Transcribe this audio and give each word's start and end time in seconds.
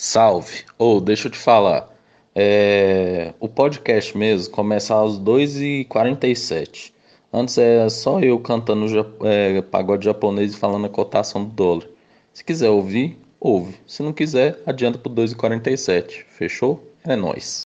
Salve! 0.00 0.64
Ou, 0.78 1.00
deixa 1.00 1.26
eu 1.26 1.32
te 1.32 1.36
falar. 1.38 1.88
É, 2.32 3.34
O 3.40 3.48
podcast 3.48 4.16
mesmo 4.16 4.54
começa 4.54 4.94
às 4.94 5.18
2h47. 5.18 6.92
Antes 7.32 7.58
é 7.58 7.88
só 7.88 8.20
eu 8.20 8.38
cantando 8.38 8.86
é, 9.24 9.60
pagode 9.60 10.04
japonês 10.04 10.54
e 10.54 10.56
falando 10.56 10.86
a 10.86 10.88
cotação 10.88 11.44
do 11.44 11.50
dólar. 11.50 11.88
Se 12.32 12.44
quiser 12.44 12.70
ouvir, 12.70 13.18
ouve. 13.40 13.74
Se 13.88 14.00
não 14.00 14.12
quiser, 14.12 14.62
adianta 14.64 15.00
pro 15.00 15.10
2h47. 15.10 16.26
Fechou? 16.28 16.80
É 17.04 17.16
nóis. 17.16 17.62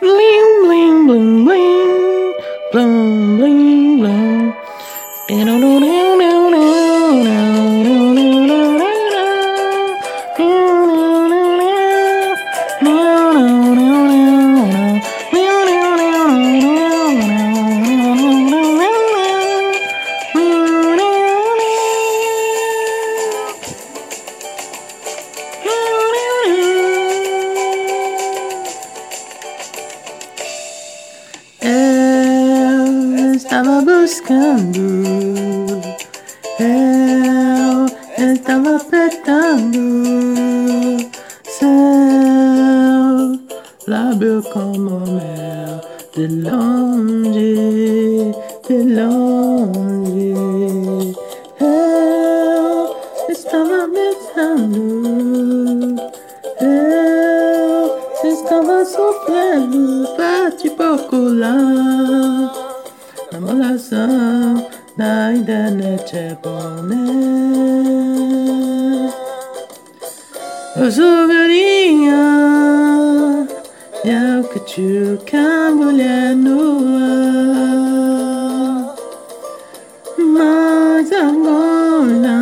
Bling, 0.00 0.66
bling, 0.66 1.06
bling, 1.06 1.44
bling. 1.46 2.34
Bling, 2.70 3.36
bling, 3.38 3.96
bling. 3.96 4.34
Lábio 43.86 44.42
como 44.52 45.00
mel 45.00 45.80
de 46.14 46.26
longe, 46.28 48.34
de 48.68 48.82
longe. 48.94 50.34
Eu 51.60 52.96
estava 53.28 53.88
pensando, 53.88 55.96
eu 56.60 57.98
estava 58.30 58.84
sofrendo 58.84 60.08
pra 60.16 60.50
te 60.52 60.70
procurar. 60.70 62.52
Namolação 63.32 64.66
da 64.96 65.32
internet 65.34 66.16
é 66.16 66.36
bom, 66.42 66.82
né? 66.82 66.94
Eu 70.76 70.90
sou 70.90 71.28
galinha, 71.28 72.16
eu 74.04 74.44
que 74.44 74.60
te 74.60 75.18
mulher 75.74 76.36
nua. 76.36 76.94
Mas 80.18 81.10
agora 81.10 82.36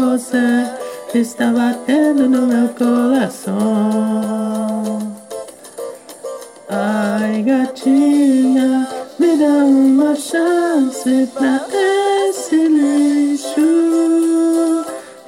você 0.00 0.66
está 1.18 1.52
batendo 1.52 2.26
no 2.26 2.46
meu 2.46 2.68
coração. 2.70 3.60
Ai, 6.70 7.42
gatinha, 7.42 8.88
me 9.18 9.36
dá 9.36 9.64
uma 9.64 10.14
chance 10.14 11.28
pra 11.34 11.66
esse 12.28 12.56
lixo. 12.56 13.60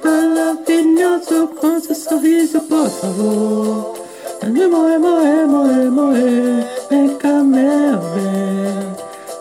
Maravilhoso 0.03 1.49
com 1.59 1.79
seu 1.79 1.93
sorriso, 1.93 2.59
por 2.61 2.89
favor. 2.89 4.02
Onde 4.45 4.67
morrer, 4.67 4.99
morrer, 4.99 5.45
morrer, 5.47 5.89
morrer. 5.89 6.67
Vem 6.89 7.15
cá, 7.17 7.43
meu 7.43 7.97
bem. 8.13 8.93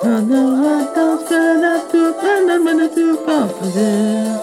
Nada, 0.04 0.22
nada, 0.22 1.16
nada, 1.26 1.80
tu, 1.90 2.14
nada, 2.22 2.58
nada, 2.58 2.88
tu 2.88 3.16
pode 3.24 3.54
fazer. 3.54 4.40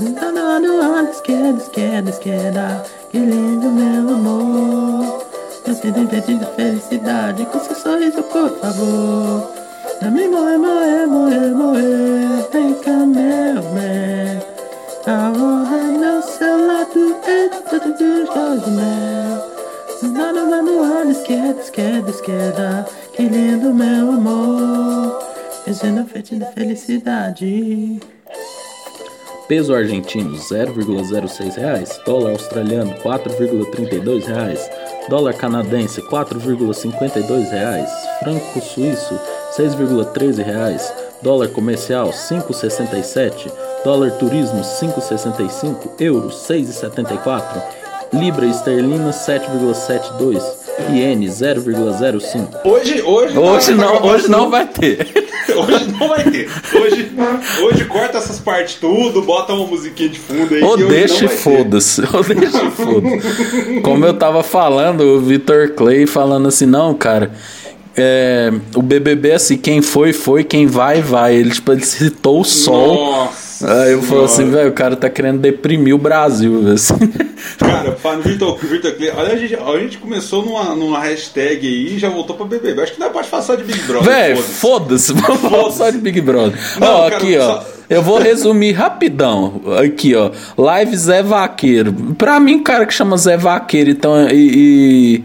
Nada, 0.00 0.32
nada, 0.32 0.60
nada, 0.60 1.10
esquerda, 1.10 1.58
esquerda, 1.58 2.10
esquerda. 2.10 2.84
Que 3.10 3.18
lindo, 3.18 3.70
meu 3.70 4.14
amor. 4.14 5.24
Te 5.64 5.90
diverti 5.90 6.34
de 6.34 6.46
felicidade 6.54 7.44
com 7.46 7.60
seu 7.60 7.74
sorriso, 7.74 8.22
por 8.24 8.50
favor. 8.58 9.50
Dá-me 10.00 10.28
morrer, 10.28 10.58
morrer, 10.58 11.06
morrer, 11.06 11.50
morrer. 11.50 12.48
Vem 12.52 12.74
cá, 12.74 12.90
meu 12.90 13.62
bem. 13.74 14.42
Agora 15.06 15.82
meu 15.82 16.22
seu 16.22 16.66
lado 16.66 17.16
é 17.26 17.48
tudo 17.68 17.92
de 17.98 18.24
jogo, 18.24 18.70
meu. 18.70 19.33
Nada 20.12 20.44
vai 20.48 20.62
no 20.62 20.82
ar, 20.82 21.06
esquerda, 21.06 21.60
esquerda, 21.60 22.10
esquerda. 22.10 22.86
Que 23.12 23.22
lindo, 23.22 23.72
meu 23.72 24.10
amor. 24.10 25.18
Fazendo 25.64 26.06
fete 26.06 26.36
de 26.36 26.44
felicidade. 26.52 28.00
Peso 29.48 29.74
argentino 29.74 30.36
0,06 30.36 31.56
reais, 31.56 32.00
dólar 32.06 32.30
australiano 32.32 32.94
4,32 33.02 34.24
reais, 34.24 34.70
dólar 35.08 35.34
canadense 35.34 36.00
4,52 36.00 37.50
reais, 37.50 37.90
franco 38.20 38.60
suíço 38.62 39.20
6,13 39.56 40.42
reais, 40.42 40.92
dólar 41.20 41.48
comercial 41.48 42.08
5,67, 42.08 43.52
dólar 43.84 44.12
turismo 44.12 44.62
5,65, 44.62 45.90
euro 46.00 46.28
6,74, 46.28 47.83
libra 48.18 48.46
esterlina 48.46 49.10
7,72, 49.10 50.42
iene 50.92 51.26
0,05. 51.26 52.60
Hoje, 52.64 53.02
hoje, 53.02 53.38
Hoje 53.38 53.74
não, 53.74 54.02
hoje 54.04 54.28
não 54.28 54.50
vai 54.50 54.66
ter. 54.66 55.06
Hoje 55.54 55.92
não 55.92 56.08
vai 56.08 56.24
ter. 56.24 56.48
Hoje, 56.74 57.12
hoje 57.62 57.84
corta 57.84 58.16
essas 58.16 58.40
partes 58.40 58.76
tudo, 58.76 59.20
bota 59.20 59.52
uma 59.52 59.66
musiquinha 59.66 60.08
de 60.08 60.18
fundo 60.18 60.54
aí. 60.54 60.62
Ou 60.62 60.74
deixa 60.74 61.26
não 61.26 61.32
e 61.32 61.36
foda-se. 61.36 62.00
Ou 62.00 62.24
deixa 62.24 62.64
e 62.64 62.70
foda-se. 62.70 63.80
Como 63.82 64.06
eu 64.06 64.14
tava 64.14 64.42
falando, 64.42 65.02
o 65.02 65.20
Vitor 65.20 65.72
Clay 65.72 66.06
falando 66.06 66.48
assim, 66.48 66.64
não, 66.64 66.94
cara. 66.94 67.30
é, 67.94 68.50
o 68.74 68.80
BBB, 68.80 69.32
assim, 69.32 69.58
quem 69.58 69.82
foi, 69.82 70.14
foi, 70.14 70.44
quem 70.44 70.66
vai, 70.66 71.02
vai. 71.02 71.34
Ele, 71.34 71.50
tipo, 71.50 71.70
ele 71.72 71.84
citou 71.84 72.40
o 72.40 72.44
sol. 72.44 72.94
Nossa. 72.94 73.43
Aí 73.66 73.92
eu 73.92 74.02
falo 74.02 74.24
assim, 74.24 74.50
velho, 74.50 74.68
o 74.70 74.72
cara 74.72 74.94
tá 74.94 75.08
querendo 75.08 75.38
deprimir 75.40 75.94
o 75.94 75.98
Brasil, 75.98 76.70
assim. 76.72 76.94
Cara, 77.58 77.96
Vitor, 78.22 78.58
Vitor 78.58 78.92
Clay, 78.92 79.10
olha, 79.16 79.32
a 79.32 79.36
gente, 79.36 79.54
a 79.54 79.78
gente 79.78 79.98
começou 79.98 80.44
numa, 80.44 80.74
numa 80.74 80.98
hashtag 81.00 81.66
aí 81.66 81.94
e 81.94 81.98
já 81.98 82.08
voltou 82.08 82.36
pra 82.36 82.46
BBB. 82.46 82.82
Acho 82.82 82.92
que 82.94 83.00
não 83.00 83.10
pode 83.10 83.28
passar 83.28 83.56
de 83.56 83.64
Big 83.64 83.78
Brother. 83.82 84.04
Velho, 84.12 84.36
foda-se. 84.42 85.12
vamos 85.14 85.40
falar 85.40 85.70
só 85.70 85.90
de 85.90 85.98
Big 85.98 86.20
Brother. 86.20 86.58
Não, 86.80 86.88
ó, 86.88 87.02
cara, 87.10 87.16
aqui, 87.16 87.36
ó. 87.38 87.46
só- 87.46 87.66
Eu 87.88 88.02
vou 88.02 88.18
resumir 88.18 88.72
rapidão. 88.72 89.60
Aqui, 89.82 90.14
ó. 90.14 90.30
Live 90.56 90.96
Zé 90.96 91.22
Vaqueiro. 91.22 91.92
Pra 92.18 92.40
mim, 92.40 92.62
cara 92.62 92.86
que 92.86 92.94
chama 92.94 93.16
Zé 93.16 93.36
Vaqueiro, 93.36 93.90
então, 93.90 94.28
e. 94.28 95.20
e- 95.20 95.24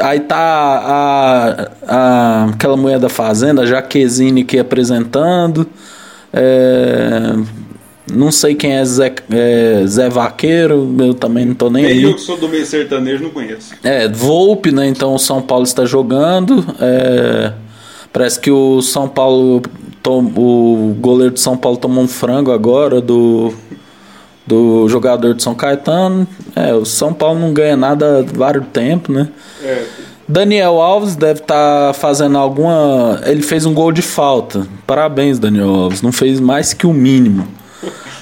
Aí 0.00 0.20
tá 0.20 0.36
a, 0.38 1.68
a- 1.88 2.44
aquela 2.52 2.76
mulher 2.76 3.00
da 3.00 3.08
Fazenda, 3.08 3.62
a 3.62 3.66
Jaquezine 3.66 4.42
aqui 4.42 4.56
apresentando. 4.58 5.66
É, 6.32 7.34
não 8.12 8.30
sei 8.32 8.54
quem 8.54 8.72
é 8.72 8.84
Zé, 8.84 9.12
é 9.30 9.82
Zé 9.86 10.08
Vaqueiro, 10.08 10.94
eu 10.98 11.14
também 11.14 11.44
não 11.44 11.54
tô 11.54 11.70
nem 11.70 11.84
aí. 11.86 12.02
eu 12.02 12.14
que 12.14 12.20
sou 12.20 12.36
do 12.36 12.48
meio 12.48 12.64
sertanejo 12.66 13.22
não 13.24 13.30
conheço. 13.30 13.72
É, 13.84 14.08
Volpe, 14.08 14.72
né? 14.72 14.86
Então 14.86 15.14
o 15.14 15.18
São 15.18 15.40
Paulo 15.42 15.64
está 15.64 15.84
jogando. 15.84 16.64
é, 16.80 17.52
parece 18.12 18.38
que 18.40 18.50
o 18.50 18.80
São 18.82 19.08
Paulo. 19.08 19.62
tom- 20.02 20.32
o 20.36 20.96
goleiro 20.98 21.34
de 21.34 21.40
São 21.40 21.56
Paulo 21.56 21.76
tomou 21.78 22.02
um 22.04 22.08
frango 22.08 22.50
agora 22.52 23.00
do. 23.00 23.52
Do 24.46 24.88
jogador 24.88 25.34
de 25.34 25.42
São 25.44 25.54
Caetano. 25.54 26.26
É, 26.56 26.74
o 26.74 26.84
São 26.84 27.12
Paulo 27.12 27.38
não 27.38 27.52
ganha 27.52 27.76
nada 27.76 28.18
há 28.18 28.22
vários 28.22 28.66
tempo, 28.72 29.12
né? 29.12 29.28
É, 29.62 29.84
Daniel 30.30 30.80
Alves 30.80 31.16
deve 31.16 31.40
estar 31.40 31.92
fazendo 31.94 32.38
alguma. 32.38 33.20
Ele 33.24 33.42
fez 33.42 33.66
um 33.66 33.74
gol 33.74 33.90
de 33.90 34.00
falta. 34.00 34.64
Parabéns, 34.86 35.40
Daniel 35.40 35.68
Alves. 35.68 36.02
Não 36.02 36.12
fez 36.12 36.38
mais 36.38 36.72
que 36.72 36.86
o 36.86 36.92
mínimo. 36.92 37.48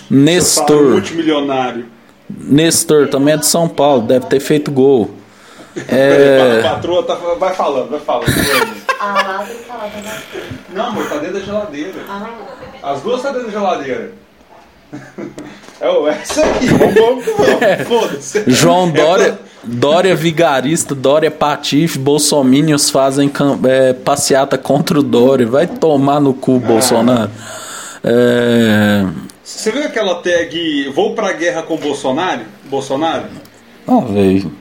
Nestor. 0.09 0.93
multimilionário. 0.93 1.85
Nestor 2.31 3.09
também 3.09 3.35
é 3.35 3.37
de 3.37 3.45
São 3.47 3.69
Paulo. 3.69 4.03
Deve 4.07 4.25
ter 4.25 4.41
feito 4.41 4.71
gol. 4.71 5.11
É. 5.87 6.63
A 6.65 6.71
patroa 6.71 7.03
tá, 7.03 7.15
vai 7.15 7.55
falando, 7.55 7.91
vai 7.91 8.01
falando. 8.01 8.27
A 8.99 9.13
lá 9.13 9.45
tem 9.47 9.57
que 9.57 9.65
falar 9.65 9.91
também. 9.91 10.13
Não, 10.73 10.87
amor, 10.87 11.09
tá 11.11 11.17
dentro 11.19 11.35
da 11.35 11.41
geladeira. 11.41 12.01
Ah, 12.09 12.31
As 12.83 13.03
duas 13.03 13.21
tá 13.21 13.31
dentro 13.33 13.49
da 13.49 13.53
geladeira. 13.53 14.13
É 15.81 15.89
o 15.89 16.09
essa 16.09 16.45
aqui, 16.45 16.67
vamos, 16.67 16.95
vamos, 16.95 17.25
vamos. 17.25 17.87
Foda-se. 17.87 18.45
João 18.49 18.89
É 18.89 18.93
Dória, 18.93 19.39
Dória 19.63 20.17
vigarista, 20.17 20.95
Dória 20.95 21.31
patife, 21.31 21.99
bolsominions 21.99 22.91
fazem 22.91 23.31
é, 23.69 23.93
passeata 23.93 24.59
contra 24.59 24.99
o 24.99 25.03
Dória. 25.03 25.47
Vai 25.47 25.67
tomar 25.67 26.21
no 26.21 26.35
cu, 26.35 26.59
Bolsonaro. 26.59 27.31
É, 28.03 29.05
Você 29.43 29.73
viu 29.73 29.83
aquela 29.83 30.17
tag 30.23 30.91
Vou 30.95 31.15
pra 31.15 31.33
guerra 31.33 31.63
com 31.63 31.77
Bolsonaro? 31.77 32.43
Bolsonaro? 32.65 33.25
Ah, 33.87 34.01
velho. 34.01 34.53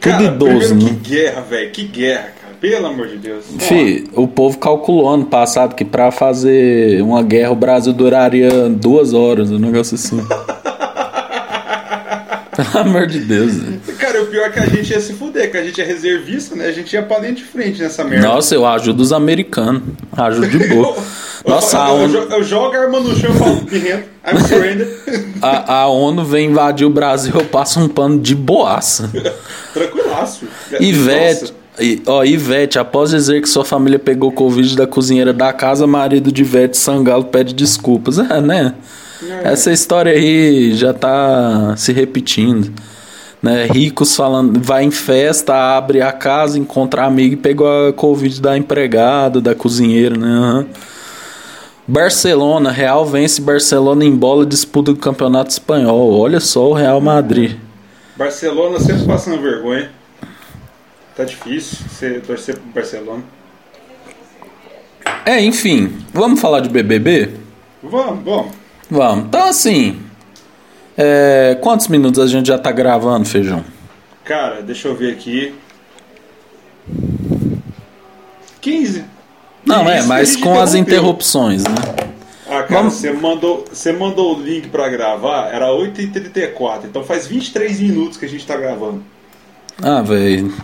Tudo 0.00 0.22
idoso, 0.22 0.74
né? 0.74 0.84
que 0.84 0.90
guerra, 1.10 1.40
velho. 1.42 1.70
Que 1.70 1.84
guerra, 1.84 2.32
cara. 2.40 2.47
Pelo 2.60 2.86
amor 2.86 3.06
de 3.06 3.16
Deus. 3.18 3.44
Fih, 3.58 4.08
o 4.14 4.26
povo 4.26 4.58
calculou 4.58 5.08
ano 5.08 5.26
passado 5.26 5.74
que 5.74 5.84
pra 5.84 6.10
fazer 6.10 7.00
uma 7.02 7.22
guerra 7.22 7.52
o 7.52 7.56
Brasil 7.56 7.92
duraria 7.92 8.68
duas 8.68 9.12
horas, 9.14 9.50
um 9.50 9.58
negócio 9.58 9.94
assim. 9.94 10.20
Pelo 12.56 12.78
amor 12.88 13.06
de 13.06 13.20
Deus. 13.20 13.54
né? 13.54 13.78
Cara, 14.00 14.20
o 14.20 14.26
pior 14.26 14.46
é 14.46 14.50
que 14.50 14.58
a 14.58 14.66
gente 14.66 14.90
ia 14.90 15.00
se 15.00 15.12
fuder, 15.12 15.48
que 15.48 15.56
a 15.56 15.62
gente 15.62 15.80
é 15.80 15.84
reservista, 15.84 16.56
né? 16.56 16.66
A 16.66 16.72
gente 16.72 16.92
ia 16.92 17.02
pra 17.02 17.20
linha 17.20 17.32
de 17.32 17.44
frente 17.44 17.80
nessa 17.80 18.02
merda. 18.02 18.26
Nossa, 18.26 18.52
eu 18.52 18.66
ajudo 18.66 19.00
os 19.00 19.12
americanos. 19.12 19.82
Ajudo 20.16 20.48
de 20.48 20.66
boa. 20.66 20.96
Eu- 21.44 21.52
Nossa, 21.54 21.76
eu, 21.76 21.82
a 21.82 21.88
eu, 21.88 21.94
ONU, 21.94 22.08
jo- 22.08 22.28
eu 22.34 22.42
jogo 22.42 22.74
a 22.76 22.80
arma 22.80 22.98
no 22.98 23.14
chão 23.16 23.30
e 23.32 23.38
falo, 23.38 23.60
I'm 23.72 24.40
surrender. 24.48 24.88
a, 25.40 25.72
a 25.82 25.86
ONU 25.86 26.24
vem 26.24 26.50
invadir 26.50 26.84
o 26.84 26.90
Brasil, 26.90 27.32
eu 27.32 27.44
passo 27.44 27.78
um 27.78 27.88
pano 27.88 28.18
de 28.18 28.34
boaça. 28.34 29.08
Tranquilaço. 29.72 30.46
Ivete. 30.80 31.54
E- 31.80 32.02
ó, 32.06 32.24
Ivete, 32.24 32.78
após 32.78 33.10
dizer 33.10 33.40
que 33.40 33.48
sua 33.48 33.64
família 33.64 33.98
pegou 33.98 34.32
Covid 34.32 34.76
da 34.76 34.86
cozinheira 34.86 35.32
da 35.32 35.52
casa, 35.52 35.86
marido 35.86 36.30
de 36.32 36.42
Ivete 36.42 36.76
Sangalo 36.76 37.24
pede 37.24 37.54
desculpas. 37.54 38.18
É, 38.18 38.40
né? 38.40 38.74
Essa 39.42 39.72
história 39.72 40.12
aí 40.12 40.74
já 40.74 40.92
tá 40.92 41.74
se 41.76 41.92
repetindo. 41.92 42.72
Né? 43.42 43.66
Ricos 43.66 44.16
falando, 44.16 44.60
vai 44.60 44.84
em 44.84 44.90
festa, 44.90 45.54
abre 45.76 46.02
a 46.02 46.10
casa, 46.10 46.58
encontra 46.58 47.04
amigo 47.04 47.34
e 47.34 47.36
pegou 47.36 47.88
a 47.88 47.92
Covid 47.92 48.40
da 48.40 48.58
empregada, 48.58 49.40
da 49.40 49.54
cozinheira, 49.54 50.16
né? 50.16 50.26
Aham. 50.26 50.66
Barcelona, 51.86 52.70
Real 52.70 53.06
vence 53.06 53.40
Barcelona 53.40 54.04
em 54.04 54.14
bola 54.14 54.44
disputa 54.44 54.92
do 54.92 54.98
Campeonato 54.98 55.50
Espanhol. 55.50 56.18
Olha 56.18 56.38
só 56.38 56.68
o 56.68 56.74
Real 56.74 57.00
Madrid. 57.00 57.56
Barcelona 58.16 58.78
sempre 58.78 59.06
passando 59.06 59.40
vergonha. 59.40 59.88
Tá 61.18 61.24
difícil 61.24 61.78
você 61.88 62.20
torcer 62.20 62.54
pro 62.56 62.70
Barcelona. 62.72 63.24
É, 65.26 65.42
enfim, 65.42 65.98
vamos 66.14 66.40
falar 66.40 66.60
de 66.60 66.68
BBB? 66.68 67.30
Vamos, 67.82 68.24
vamos. 68.24 68.52
Vamos. 68.88 69.24
Então, 69.24 69.48
assim, 69.48 70.00
é, 70.96 71.58
quantos 71.60 71.88
minutos 71.88 72.20
a 72.20 72.26
gente 72.28 72.46
já 72.46 72.56
tá 72.56 72.70
gravando, 72.70 73.24
Feijão? 73.24 73.64
Cara, 74.24 74.62
deixa 74.62 74.86
eu 74.86 74.94
ver 74.94 75.10
aqui. 75.12 75.56
15. 78.60 79.04
Não, 79.66 79.90
é, 79.90 80.02
mas 80.04 80.36
com 80.36 80.56
as 80.60 80.76
interrupções, 80.76 81.64
né? 81.64 81.74
Ah, 82.46 82.62
cara, 82.62 82.66
Vamos- 82.68 82.94
você 82.94 83.10
mandou, 83.12 83.64
você 83.68 83.92
mandou 83.92 84.38
o 84.38 84.40
link 84.40 84.68
pra 84.68 84.88
gravar, 84.88 85.48
era 85.52 85.66
8h34, 85.72 86.84
então 86.84 87.02
faz 87.02 87.26
23 87.26 87.80
minutos 87.80 88.16
que 88.16 88.24
a 88.24 88.28
gente 88.28 88.46
tá 88.46 88.56
gravando. 88.56 89.02
Ah, 89.82 90.00
velho, 90.00 90.54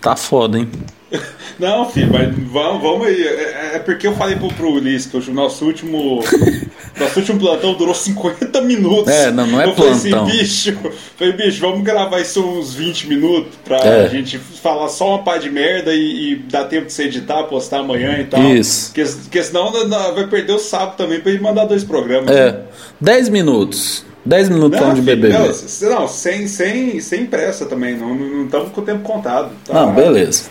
tá 0.00 0.16
foda, 0.16 0.58
hein? 0.58 0.68
Não, 1.58 1.90
filho, 1.90 2.12
mas 2.12 2.28
vamos, 2.52 2.82
vamos 2.82 3.06
aí. 3.08 3.20
É, 3.26 3.72
é 3.74 3.78
porque 3.80 4.06
eu 4.06 4.14
falei 4.14 4.36
pro, 4.36 4.46
pro 4.48 4.72
Ulisses 4.74 5.10
que 5.10 5.16
o 5.30 5.34
nosso 5.34 5.64
último. 5.64 6.22
nosso 7.00 7.18
último 7.18 7.38
plantão 7.40 7.74
durou 7.74 7.94
50 7.94 8.60
minutos. 8.60 9.12
É, 9.12 9.30
não, 9.32 9.46
não 9.46 9.60
é 9.60 9.66
eu 9.66 9.74
falei 9.74 9.92
assim, 9.92 10.10
plantão. 10.10 10.26
bicho, 10.30 10.76
falei, 11.16 11.32
bicho, 11.32 11.60
vamos 11.60 11.82
gravar 11.82 12.20
isso 12.20 12.40
uns 12.44 12.74
20 12.74 13.08
minutos 13.08 13.52
pra 13.64 13.78
É. 13.78 14.08
gente 14.08 14.38
falar 14.38 14.88
só 14.88 15.14
uma 15.16 15.22
pá 15.24 15.38
de 15.38 15.50
merda 15.50 15.92
e, 15.94 16.32
e 16.32 16.36
dar 16.36 16.64
tempo 16.66 16.86
de 16.86 16.92
você 16.92 17.04
editar, 17.04 17.42
postar 17.44 17.78
amanhã 17.80 18.18
e 18.20 18.24
tal. 18.24 18.40
Isso. 18.42 18.92
Porque, 18.92 19.10
porque 19.10 19.42
senão 19.42 19.72
não- 19.72 19.88
não- 19.88 20.14
vai 20.14 20.26
perder 20.28 20.52
o 20.52 20.58
sábado 20.60 20.96
também 20.96 21.18
pra 21.20 21.32
gente 21.32 21.42
mandar 21.42 21.64
dois 21.64 21.82
programas. 21.82 22.30
É, 22.30 22.60
10 23.00 23.28
minutos. 23.30 24.04
10 24.28 24.50
minutos 24.50 24.78
Não, 24.78 24.92
de 24.92 25.00
BBB. 25.00 25.32
não, 25.32 25.90
não, 25.90 26.06
sem, 26.08 26.46
sem, 26.46 27.00
sem 27.00 27.24
pressa 27.24 27.64
também, 27.64 27.96
não 27.96 28.44
estamos 28.44 28.70
com 28.72 28.82
o 28.82 28.84
tempo 28.84 29.00
contado. 29.00 29.50
tá? 29.64 29.72
Não, 29.72 29.94
beleza. 29.94 30.44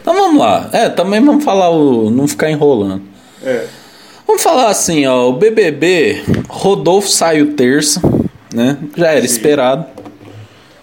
Então 0.00 0.12
vamos 0.12 0.38
lá. 0.38 0.68
É, 0.72 0.90
também 0.90 1.24
vamos 1.24 1.42
falar 1.42 1.70
o. 1.70 2.10
Não 2.10 2.28
ficar 2.28 2.50
enrolando. 2.50 3.00
É. 3.42 3.64
Vamos 4.26 4.42
falar 4.42 4.68
assim, 4.68 5.06
ó. 5.06 5.30
O 5.30 5.32
BBB, 5.32 6.22
Rodolfo 6.48 7.08
saiu 7.08 7.54
terça, 7.54 8.02
né? 8.52 8.76
Já 8.94 9.12
era 9.12 9.20
Sim. 9.20 9.26
esperado. 9.26 9.86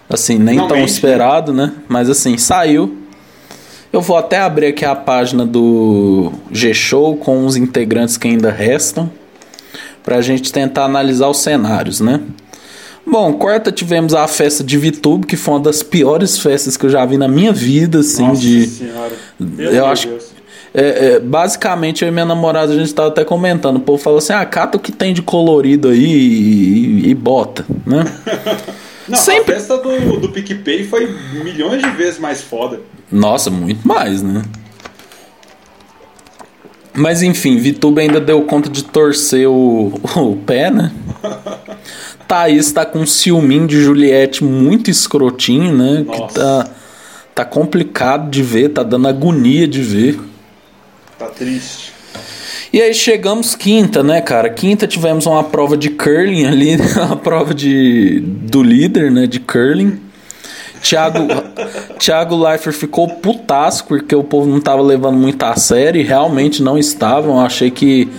Assim, 0.09 0.39
nem 0.39 0.57
tão 0.57 0.65
Finalmente, 0.67 0.89
esperado, 0.91 1.53
né? 1.53 1.73
Mas 1.87 2.09
assim, 2.09 2.37
saiu. 2.39 2.97
Eu 3.93 4.01
vou 4.01 4.17
até 4.17 4.39
abrir 4.39 4.67
aqui 4.67 4.83
a 4.83 4.95
página 4.95 5.45
do 5.45 6.31
G-Show 6.51 7.17
com 7.17 7.45
os 7.45 7.55
integrantes 7.55 8.17
que 8.17 8.27
ainda 8.27 8.49
restam. 8.49 9.11
Pra 10.03 10.21
gente 10.21 10.51
tentar 10.51 10.85
analisar 10.85 11.27
os 11.29 11.37
cenários, 11.37 11.99
né? 11.99 12.19
Bom, 13.05 13.33
quarta 13.33 13.71
tivemos 13.71 14.13
a 14.13 14.27
festa 14.27 14.63
de 14.63 14.77
Vitube, 14.77 15.25
que 15.25 15.35
foi 15.35 15.55
uma 15.55 15.59
das 15.59 15.81
piores 15.83 16.37
festas 16.37 16.77
que 16.77 16.85
eu 16.85 16.89
já 16.89 17.05
vi 17.05 17.17
na 17.17 17.27
minha 17.27 17.51
vida, 17.51 17.99
assim, 17.99 18.27
Nossa 18.27 18.41
de. 18.41 18.65
senhora. 18.67 19.11
eu 19.39 19.47
Pelo 19.47 19.69
amor 19.79 19.91
acho- 19.91 20.03
de 20.07 20.09
Deus. 20.13 20.31
É, 20.73 21.05
é, 21.15 21.19
basicamente, 21.19 22.01
eu 22.03 22.07
e 22.07 22.11
minha 22.11 22.25
namorada, 22.25 22.71
a 22.71 22.75
gente 22.77 22.93
tava 22.93 23.09
até 23.09 23.25
comentando. 23.25 23.75
O 23.75 23.79
povo 23.81 24.01
falou 24.01 24.19
assim: 24.19 24.31
ah, 24.31 24.45
cata 24.45 24.77
o 24.77 24.79
que 24.79 24.91
tem 24.91 25.13
de 25.13 25.21
colorido 25.21 25.89
aí 25.89 26.01
e, 26.05 27.09
e 27.09 27.13
bota, 27.13 27.65
né? 27.85 28.05
Não, 29.09 29.17
Sempre- 29.17 29.55
a 29.55 29.57
festa 29.57 29.77
do, 29.79 30.17
do 30.21 30.29
PicPay 30.29 30.85
foi 30.85 31.13
milhões 31.43 31.81
de 31.81 31.89
vezes 31.89 32.17
mais 32.19 32.41
foda. 32.41 32.79
Nossa, 33.11 33.49
muito 33.49 33.85
mais, 33.85 34.21
né? 34.23 34.43
Mas 36.93 37.21
enfim, 37.21 37.57
Vituba 37.57 38.01
ainda 38.01 38.19
deu 38.19 38.41
conta 38.43 38.69
de 38.69 38.83
torcer 38.83 39.47
o, 39.47 39.93
o 40.15 40.35
pé, 40.35 40.69
né? 40.69 40.91
Thaís 42.27 42.71
tá 42.71 42.85
com 42.85 42.99
um 42.99 43.05
ciúminho 43.05 43.67
de 43.67 43.81
Juliette 43.81 44.43
muito 44.43 44.89
escrotinho, 44.89 45.75
né? 45.75 46.03
Nossa. 46.05 46.27
Que 46.27 46.33
tá, 46.33 46.69
tá 47.35 47.45
complicado 47.45 48.29
de 48.29 48.43
ver, 48.43 48.69
tá 48.69 48.83
dando 48.83 49.07
agonia 49.07 49.67
de 49.67 49.81
ver. 49.81 50.19
Tá 51.17 51.27
triste. 51.27 51.93
E 52.73 52.81
aí 52.81 52.93
chegamos 52.93 53.53
quinta, 53.53 54.01
né, 54.01 54.21
cara? 54.21 54.49
Quinta 54.49 54.87
tivemos 54.87 55.25
uma 55.25 55.43
prova 55.43 55.75
de 55.75 55.89
curling 55.89 56.45
ali, 56.45 56.77
uma 56.95 57.17
prova 57.17 57.53
de 57.53 58.21
do 58.21 58.63
líder, 58.63 59.11
né, 59.11 59.27
de 59.27 59.39
curling. 59.39 59.99
Thiago, 60.81 61.27
Thiago 62.01 62.35
Leifert 62.35 62.75
ficou 62.75 63.07
putaço 63.07 63.85
porque 63.85 64.15
o 64.15 64.23
povo 64.23 64.49
não 64.49 64.59
tava 64.59 64.81
levando 64.81 65.17
muito 65.17 65.43
a 65.43 65.55
sério 65.55 66.01
e 66.01 66.03
realmente 66.03 66.63
não 66.63 66.75
estavam. 66.75 67.35
Eu 67.35 67.41
achei 67.41 67.69
que 67.69 68.09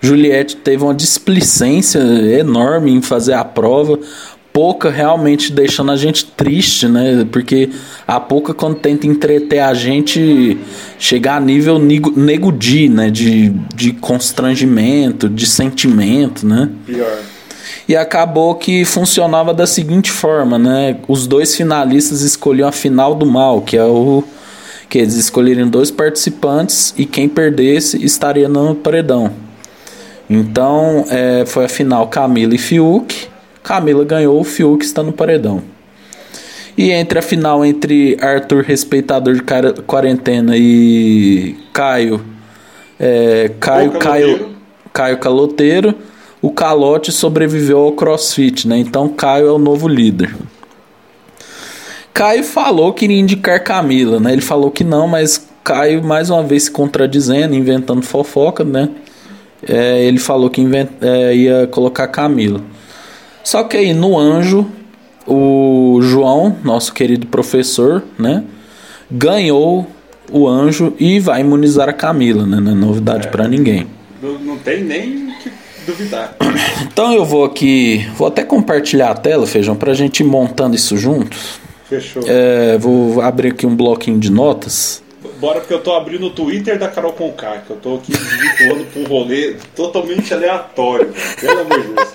Juliette 0.00 0.56
teve 0.56 0.82
uma 0.82 0.94
displicência 0.94 1.98
enorme 1.98 2.90
em 2.90 3.02
fazer 3.02 3.34
a 3.34 3.44
prova. 3.44 3.98
Pouca 4.54 4.88
realmente 4.88 5.52
deixando 5.52 5.92
a 5.92 5.96
gente 5.96 6.24
triste, 6.24 6.88
né? 6.88 7.26
Porque 7.30 7.68
a 8.08 8.18
Pouca, 8.18 8.54
quando 8.54 8.76
tenta 8.76 9.06
entreter 9.06 9.58
a 9.58 9.74
gente, 9.74 10.56
chega 10.98 11.34
a 11.34 11.40
nível 11.40 11.78
nego, 11.78 12.18
nego 12.18 12.50
di, 12.50 12.88
né? 12.88 13.10
De, 13.10 13.50
de 13.74 13.92
constrangimento, 13.92 15.28
de 15.28 15.44
sentimento, 15.44 16.46
né? 16.46 16.70
Pior. 16.86 17.18
E 17.88 17.94
acabou 17.94 18.54
que 18.56 18.84
funcionava 18.84 19.54
da 19.54 19.66
seguinte 19.66 20.10
forma, 20.10 20.58
né? 20.58 20.96
Os 21.06 21.26
dois 21.26 21.54
finalistas 21.54 22.22
escolhiam 22.22 22.68
a 22.68 22.72
final 22.72 23.14
do 23.14 23.24
mal, 23.24 23.60
que 23.60 23.76
é 23.76 23.84
o 23.84 24.24
que 24.88 24.98
eles 24.98 25.14
escolheriam 25.14 25.68
dois 25.68 25.90
participantes 25.90 26.94
e 26.96 27.04
quem 27.04 27.28
perdesse 27.28 28.04
estaria 28.04 28.48
no 28.48 28.74
paredão. 28.74 29.32
Então 30.28 31.04
é, 31.08 31.44
foi 31.46 31.64
a 31.64 31.68
final 31.68 32.08
Camila 32.08 32.54
e 32.54 32.58
Fiuk. 32.58 33.28
Camila 33.62 34.04
ganhou, 34.04 34.40
o 34.40 34.44
Fiuk 34.44 34.84
está 34.84 35.02
no 35.02 35.12
paredão. 35.12 35.62
E 36.76 36.90
entre 36.90 37.18
a 37.18 37.22
final 37.22 37.64
entre 37.64 38.18
Arthur, 38.20 38.62
respeitador 38.62 39.34
de 39.34 39.42
quarentena, 39.82 40.54
e 40.56 41.56
Caio, 41.72 42.22
é, 43.00 43.50
Caio, 43.58 43.92
Caio. 43.92 44.56
Caio 44.92 45.18
Caloteiro, 45.18 45.94
o 46.46 46.50
Calote 46.50 47.10
sobreviveu 47.10 47.78
ao 47.78 47.92
CrossFit, 47.92 48.68
né? 48.68 48.78
Então 48.78 49.08
Caio 49.08 49.48
é 49.48 49.52
o 49.52 49.58
novo 49.58 49.88
líder. 49.88 50.32
Caio 52.14 52.44
falou 52.44 52.92
que 52.92 53.04
iria 53.04 53.18
indicar 53.18 53.62
Camila, 53.64 54.20
né? 54.20 54.32
Ele 54.32 54.40
falou 54.40 54.70
que 54.70 54.84
não, 54.84 55.08
mas 55.08 55.44
Caio 55.64 56.04
mais 56.04 56.30
uma 56.30 56.44
vez 56.44 56.64
se 56.64 56.70
contradizendo, 56.70 57.52
inventando 57.56 58.00
fofoca, 58.00 58.62
né? 58.62 58.90
É, 59.68 60.04
ele 60.04 60.20
falou 60.20 60.48
que 60.48 60.60
invent- 60.60 60.92
é, 61.00 61.34
ia 61.34 61.66
colocar 61.66 62.06
Camila. 62.06 62.60
Só 63.42 63.64
que 63.64 63.76
aí 63.76 63.92
no 63.92 64.16
anjo, 64.16 64.66
o 65.26 65.98
João, 66.00 66.56
nosso 66.62 66.94
querido 66.94 67.26
professor, 67.26 68.04
né? 68.16 68.44
Ganhou 69.10 69.84
o 70.30 70.46
anjo 70.46 70.94
e 71.00 71.18
vai 71.18 71.40
imunizar 71.40 71.88
a 71.88 71.92
Camila, 71.92 72.46
né? 72.46 72.60
Não 72.60 72.70
é 72.70 72.74
novidade 72.74 73.26
pra 73.28 73.48
ninguém. 73.48 73.88
Não, 74.22 74.38
não 74.38 74.56
tem 74.58 74.84
nem 74.84 75.25
duvidar. 75.86 76.36
Então 76.82 77.12
eu 77.12 77.24
vou 77.24 77.44
aqui, 77.44 78.06
vou 78.16 78.26
até 78.28 78.42
compartilhar 78.42 79.10
a 79.10 79.14
tela, 79.14 79.46
Feijão, 79.46 79.76
pra 79.76 79.94
gente 79.94 80.20
ir 80.20 80.24
montando 80.24 80.74
isso 80.76 80.96
juntos. 80.96 81.58
Fechou. 81.88 82.22
É, 82.26 82.76
vou 82.78 83.20
abrir 83.22 83.52
aqui 83.52 83.66
um 83.66 83.74
bloquinho 83.76 84.18
de 84.18 84.30
notas. 84.30 85.02
Bora 85.40 85.60
porque 85.60 85.74
eu 85.74 85.80
tô 85.80 85.94
abrindo 85.94 86.26
o 86.26 86.30
Twitter 86.30 86.78
da 86.78 86.88
Carol 86.88 87.12
Conká, 87.12 87.58
que 87.66 87.70
eu 87.70 87.76
tô 87.76 87.96
aqui 87.96 88.12
desvirtuando 88.12 88.84
pra 88.86 89.02
um 89.02 89.04
rolê 89.04 89.56
totalmente 89.74 90.32
aleatório. 90.32 91.12
velho. 91.12 91.36
Pelo 91.40 91.60
amor 91.60 91.80
de 91.82 91.88
Deus. 91.88 92.08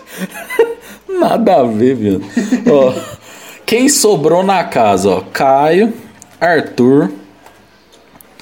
Nada 1.19 1.55
a 1.57 1.63
ver, 1.63 1.95
viado. 1.95 2.23
Ó, 2.69 2.93
Quem 3.65 3.87
sobrou 3.89 4.43
na 4.43 4.63
casa, 4.63 5.09
ó? 5.09 5.21
Caio, 5.21 5.93
Arthur, 6.39 7.11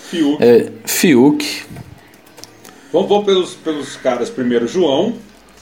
Fiuk. 0.10 0.38
é, 0.42 0.72
Fiuk, 0.86 1.64
Vamos, 2.92 3.08
vamos 3.08 3.26
pelos, 3.26 3.54
pelos 3.56 3.96
caras 3.98 4.30
primeiro. 4.30 4.68
João, 4.68 5.16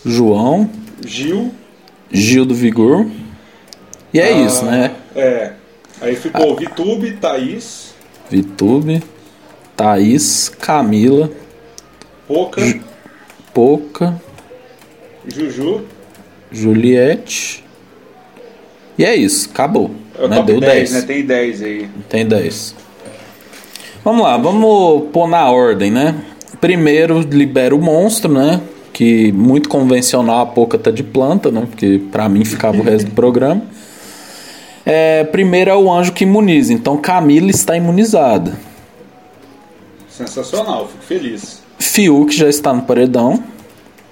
João, 0.05 0.69
Gil. 1.05 1.51
Gil 2.11 2.45
do 2.45 2.55
Vigor. 2.55 3.05
E 4.13 4.19
é 4.19 4.33
ah, 4.33 4.45
isso, 4.45 4.65
né? 4.65 4.95
É. 5.15 5.53
Aí 5.99 6.15
ficou 6.15 6.55
Vitube, 6.55 7.13
Thaís, 7.13 7.93
Vitube, 8.29 9.03
Thaís, 9.75 10.47
Camila, 10.47 11.29
Poca, 12.27 12.61
Poca, 13.53 14.21
Juju. 15.27 15.85
Juliette. 16.51 17.63
E 18.97 19.03
é 19.03 19.15
isso, 19.15 19.49
acabou. 19.49 19.91
É 20.17 20.27
né? 20.27 20.41
Deu 20.43 20.59
10, 20.59 20.91
10. 20.91 20.93
né? 20.93 21.01
Tem 21.01 21.25
10 21.25 21.63
aí. 21.63 21.89
Tem 22.09 22.25
10. 22.25 22.75
Vamos 24.03 24.23
lá, 24.23 24.37
vamos 24.37 25.09
pôr 25.11 25.27
na 25.27 25.49
ordem, 25.51 25.91
né? 25.91 26.15
Primeiro 26.61 27.19
libera 27.21 27.75
o 27.75 27.79
monstro, 27.81 28.31
né? 28.31 28.61
Que 28.93 29.31
muito 29.31 29.69
convencional, 29.69 30.41
a 30.41 30.45
pouca 30.45 30.77
tá 30.77 30.89
de 30.89 31.03
planta, 31.03 31.51
né? 31.51 31.67
Porque 31.69 32.01
pra 32.11 32.27
mim 32.27 32.43
ficava 32.43 32.77
o 32.77 32.81
resto 32.83 33.07
do 33.09 33.13
programa. 33.15 33.61
É, 34.85 35.23
primeiro 35.25 35.69
é 35.69 35.75
o 35.75 35.91
anjo 35.91 36.13
que 36.13 36.23
imuniza, 36.23 36.73
então 36.73 36.97
Camila 36.97 37.49
está 37.49 37.75
imunizada. 37.75 38.57
Sensacional, 40.09 40.87
fico 40.87 41.03
feliz. 41.03 41.61
Fiuk 41.77 42.33
já 42.35 42.47
está 42.49 42.73
no 42.73 42.81
paredão. 42.83 43.43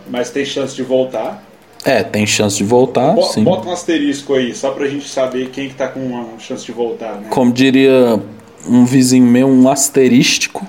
Mas 0.09 0.29
tem 0.29 0.45
chance 0.45 0.75
de 0.75 0.83
voltar. 0.83 1.43
É, 1.83 2.03
tem 2.03 2.25
chance 2.27 2.57
de 2.57 2.63
voltar, 2.63 3.13
Bo- 3.13 3.23
sim. 3.23 3.43
Bota 3.43 3.67
um 3.67 3.71
asterisco 3.71 4.33
aí, 4.33 4.53
só 4.53 4.71
pra 4.71 4.87
gente 4.87 5.07
saber 5.07 5.49
quem 5.49 5.69
que 5.69 5.75
tá 5.75 5.87
com 5.87 5.99
uma 5.99 6.37
chance 6.39 6.65
de 6.65 6.71
voltar, 6.71 7.13
né? 7.15 7.27
Como 7.29 7.51
diria 7.51 8.19
um 8.67 8.85
vizinho 8.85 9.25
meu, 9.25 9.47
um 9.47 9.69
asterístico. 9.69 10.65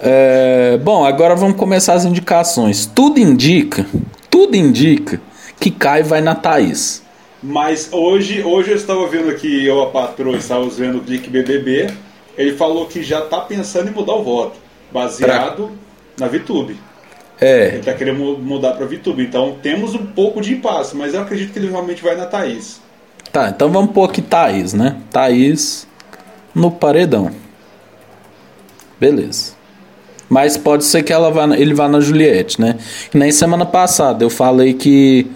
É, 0.00 0.76
bom, 0.78 1.04
agora 1.04 1.34
vamos 1.34 1.56
começar 1.56 1.94
as 1.94 2.04
indicações. 2.04 2.86
Tudo 2.86 3.18
indica, 3.18 3.86
tudo 4.30 4.56
indica 4.56 5.20
que 5.58 5.70
Caio 5.70 6.04
vai 6.04 6.20
na 6.20 6.34
Thaís. 6.34 7.02
Mas 7.42 7.88
hoje, 7.92 8.42
hoje 8.42 8.70
eu 8.70 8.76
estava 8.76 9.06
vendo 9.06 9.30
aqui, 9.30 9.64
eu 9.64 9.82
a 9.82 9.90
patroa 9.90 10.36
estávamos 10.36 10.76
vendo 10.78 10.98
o 10.98 11.00
Clique 11.00 11.30
BBB. 11.30 11.92
Ele 12.36 12.52
falou 12.56 12.86
que 12.86 13.02
já 13.02 13.22
tá 13.22 13.40
pensando 13.40 13.88
em 13.88 13.92
mudar 13.92 14.14
o 14.14 14.22
voto, 14.22 14.56
baseado 14.92 15.70
na 16.18 16.26
VTube. 16.28 16.76
É, 17.40 17.68
Ele 17.68 17.82
tá 17.84 17.92
querendo 17.94 18.18
mu- 18.18 18.38
mudar 18.38 18.72
pra 18.72 18.86
VTube. 18.86 19.22
Então 19.22 19.56
temos 19.62 19.94
um 19.94 20.06
pouco 20.06 20.40
de 20.40 20.52
impasse, 20.54 20.96
mas 20.96 21.14
eu 21.14 21.22
acredito 21.22 21.52
que 21.52 21.58
ele 21.58 21.70
realmente 21.70 22.02
vai 22.02 22.16
na 22.16 22.26
Thaís. 22.26 22.80
tá, 23.32 23.48
então 23.50 23.68
vamos 23.70 23.92
pôr 23.92 24.08
aqui 24.08 24.20
Thaís, 24.22 24.72
né? 24.74 24.96
Thaís 25.10 25.86
no 26.54 26.70
paredão. 26.70 27.30
Beleza. 28.98 29.52
Mas 30.28 30.56
pode 30.56 30.84
ser 30.84 31.02
que 31.02 31.12
ela 31.12 31.30
vá, 31.30 31.44
ele 31.56 31.72
vá 31.74 31.88
na 31.88 32.00
Juliette, 32.00 32.60
né? 32.60 32.76
Que 33.10 33.16
nem 33.18 33.30
semana 33.32 33.64
passada 33.64 34.24
eu 34.24 34.30
falei 34.30 34.74
que 34.74 35.26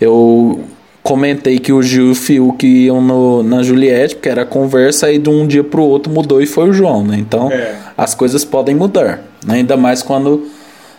eu 0.00 0.60
comentei 1.02 1.58
que 1.58 1.72
o 1.72 1.82
Gil 1.82 2.08
e 2.08 2.10
o 2.10 2.14
Fiuk 2.14 2.66
iam 2.66 3.00
no, 3.00 3.42
na 3.42 3.62
Juliette, 3.62 4.14
porque 4.16 4.28
era 4.28 4.44
conversa, 4.44 5.06
aí 5.06 5.18
de 5.18 5.28
um 5.30 5.46
dia 5.46 5.64
pro 5.64 5.82
outro 5.82 6.12
mudou 6.12 6.40
e 6.42 6.46
foi 6.46 6.68
o 6.68 6.72
João, 6.72 7.02
né? 7.04 7.16
Então 7.18 7.50
É. 7.50 7.74
as 7.96 8.14
coisas 8.14 8.44
podem 8.44 8.74
mudar, 8.74 9.24
né? 9.44 9.54
Ainda 9.56 9.76
mais 9.76 10.02
quando 10.02 10.46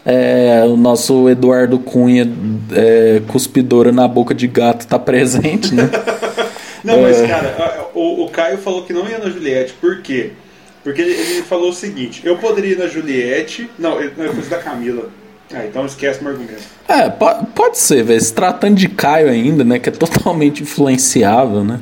é, 0.05 0.63
o 0.67 0.75
nosso 0.75 1.29
Eduardo 1.29 1.77
Cunha, 1.79 2.27
é, 2.73 3.21
cuspidora 3.27 3.91
na 3.91 4.07
boca 4.07 4.33
de 4.33 4.47
gato, 4.47 4.87
tá 4.87 4.97
presente, 4.97 5.73
né? 5.75 5.89
Não, 6.83 7.01
mas 7.01 7.17
É. 7.21 7.27
cara, 7.27 7.87
o, 7.93 8.23
o 8.25 8.29
Caio 8.29 8.57
falou 8.57 8.83
que 8.83 8.93
não 8.93 9.07
ia 9.07 9.17
na 9.19 9.29
Juliette, 9.29 9.73
por 9.79 10.01
quê? 10.01 10.31
Porque 10.31 10.48
ele, 11.01 11.11
ele 11.11 11.41
falou 11.43 11.69
o 11.69 11.73
seguinte: 11.73 12.21
eu 12.23 12.37
poderia 12.37 12.73
ir 12.73 12.77
na 12.77 12.87
Juliette. 12.87 13.69
Não, 13.77 13.95
não, 14.17 14.25
eu 14.25 14.33
fiz 14.33 14.47
da 14.49 14.57
Camila. 14.57 15.09
Ah, 15.53 15.65
então 15.65 15.85
esquece 15.85 16.21
meu 16.23 16.31
argumento. 16.31 16.61
É, 16.87 17.09
po- 17.09 17.45
pode 17.55 17.77
ser, 17.79 18.03
velho. 18.03 18.21
Se 18.21 18.33
tratando 18.33 18.75
de 18.75 18.87
Caio 18.87 19.29
ainda, 19.29 19.63
né? 19.63 19.79
Que 19.79 19.89
é 19.89 19.91
totalmente 19.91 20.61
influenciável, 20.63 21.63
né? 21.63 21.79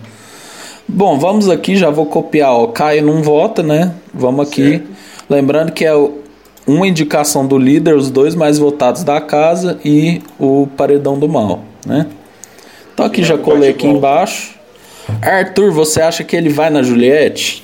Bom, 0.88 1.20
vamos 1.20 1.50
aqui, 1.50 1.76
já 1.76 1.90
vou 1.90 2.06
copiar. 2.06 2.54
Ó, 2.54 2.68
Caio 2.68 3.04
não 3.06 3.22
vota, 3.22 3.62
né? 3.62 3.94
Vamos 4.14 4.48
aqui. 4.48 4.70
Certo. 4.72 4.88
Lembrando 5.30 5.72
que 5.74 5.84
é 5.86 5.92
uma 6.66 6.88
indicação 6.88 7.46
do 7.46 7.58
líder, 7.58 7.96
os 7.96 8.10
dois 8.10 8.36
mais 8.36 8.58
votados 8.58 9.04
da 9.04 9.20
casa 9.20 9.78
e 9.84 10.22
o 10.40 10.68
paredão 10.78 11.20
do 11.20 11.28
mal, 11.28 11.64
né? 11.86 12.08
Então 12.94 13.06
aqui 13.06 13.22
já 13.24 13.38
colei 13.38 13.72
aqui 13.72 13.86
embaixo. 13.86 14.56
Arthur, 15.22 15.72
você 15.72 16.02
acha 16.02 16.24
que 16.24 16.36
ele 16.36 16.50
vai 16.50 16.70
na 16.70 16.82
Juliette? 16.82 17.64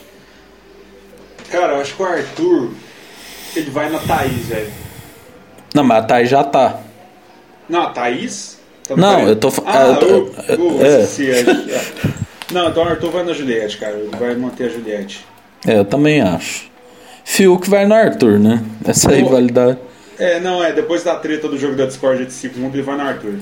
Cara, 1.53 1.73
eu 1.73 1.81
acho 1.81 1.95
que 1.95 2.01
o 2.01 2.05
Arthur. 2.05 2.71
Ele 3.55 3.69
vai 3.69 3.87
na 3.89 3.99
Thaís, 3.99 4.47
velho. 4.47 4.71
Não, 5.75 5.83
mas 5.83 6.03
a 6.03 6.07
Thay 6.07 6.25
já 6.25 6.43
tá. 6.43 6.79
Não, 7.69 7.83
a 7.83 7.89
Thaís? 7.91 8.57
Tá 8.87 8.95
Não, 8.97 9.21
eu 9.27 9.35
tô 9.35 9.49
Ah, 9.65 9.85
eu 9.87 9.95
tô- 9.97 10.05
eu- 10.07 10.33
eu- 10.47 10.85
é. 10.85 11.01
esqueci, 11.03 11.29
é. 11.29 11.43
Não, 12.51 12.69
então 12.69 12.83
o 12.83 12.87
Arthur 12.87 13.11
vai 13.11 13.23
na 13.23 13.33
Juliette, 13.33 13.77
cara. 13.77 13.93
Ele 13.93 14.09
vai 14.17 14.35
manter 14.35 14.65
a 14.65 14.69
Juliette. 14.69 15.23
É, 15.67 15.77
eu 15.77 15.85
também 15.85 16.21
acho. 16.21 16.65
Fiuk 17.23 17.69
vai 17.69 17.85
no 17.85 17.93
Arthur, 17.93 18.39
né? 18.39 18.63
Essa 18.85 19.09
Pô. 19.09 19.15
rivalidade. 19.15 19.77
É, 20.19 20.39
não, 20.39 20.63
é. 20.63 20.71
Depois 20.73 21.03
da 21.03 21.15
treta 21.15 21.47
do 21.47 21.57
jogo 21.57 21.75
da 21.75 21.85
Discord 21.85 22.25
de 22.25 22.33
segundo, 22.33 22.73
ele 22.75 22.81
vai 22.81 22.97
no 22.97 23.03
Arthur. 23.03 23.35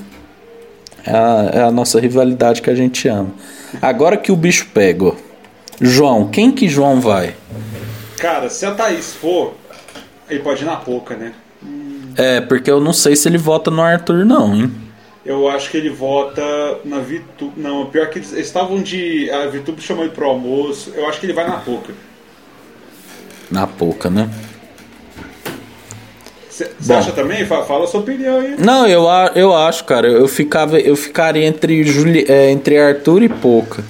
É 1.06 1.10
a, 1.12 1.50
é 1.54 1.62
a 1.62 1.70
nossa 1.70 1.98
rivalidade 1.98 2.60
que 2.62 2.68
a 2.70 2.74
gente 2.74 3.08
ama. 3.08 3.30
Agora 3.80 4.16
que 4.18 4.30
o 4.30 4.36
bicho 4.36 4.68
pega, 4.74 5.06
ó. 5.06 5.14
João, 5.80 6.28
quem 6.28 6.52
que 6.52 6.68
João 6.68 7.00
vai? 7.00 7.34
Cara, 8.22 8.48
se 8.48 8.64
a 8.64 8.70
Thaís 8.72 9.12
for, 9.14 9.54
ele 10.30 10.38
pode 10.38 10.62
ir 10.62 10.66
na 10.66 10.76
Poca, 10.76 11.16
né? 11.16 11.32
É, 12.16 12.40
porque 12.40 12.70
eu 12.70 12.80
não 12.80 12.92
sei 12.92 13.16
se 13.16 13.28
ele 13.28 13.36
vota 13.36 13.68
no 13.68 13.82
Arthur, 13.82 14.24
não, 14.24 14.54
hein? 14.54 14.72
Eu 15.26 15.48
acho 15.48 15.68
que 15.70 15.76
ele 15.76 15.90
vota 15.90 16.42
na 16.84 17.00
Vitube. 17.00 17.52
Não, 17.60 17.86
pior 17.86 18.08
que 18.10 18.20
eles 18.20 18.32
estavam 18.32 18.80
de. 18.80 19.28
A 19.28 19.46
Vitube 19.46 19.82
chamou 19.82 20.04
ele 20.04 20.12
pro 20.14 20.28
almoço. 20.28 20.92
Eu 20.94 21.08
acho 21.08 21.18
que 21.18 21.26
ele 21.26 21.32
vai 21.32 21.48
na 21.48 21.56
Poca. 21.56 21.92
Na 23.50 23.66
pouca, 23.66 24.08
né? 24.08 24.30
Você 26.48 26.92
acha 26.92 27.10
também? 27.12 27.44
Fa- 27.44 27.64
Fala 27.64 27.84
a 27.84 27.86
sua 27.88 28.00
opinião 28.00 28.38
aí. 28.38 28.54
Não, 28.58 28.86
eu, 28.86 29.04
eu 29.34 29.52
acho, 29.56 29.84
cara. 29.84 30.06
Eu, 30.06 30.28
ficava, 30.28 30.78
eu 30.78 30.94
ficaria 30.94 31.44
entre, 31.44 31.82
Juli, 31.82 32.24
é, 32.28 32.50
entre 32.52 32.78
Arthur 32.78 33.22
e 33.22 33.28
Pouca. 33.28 33.82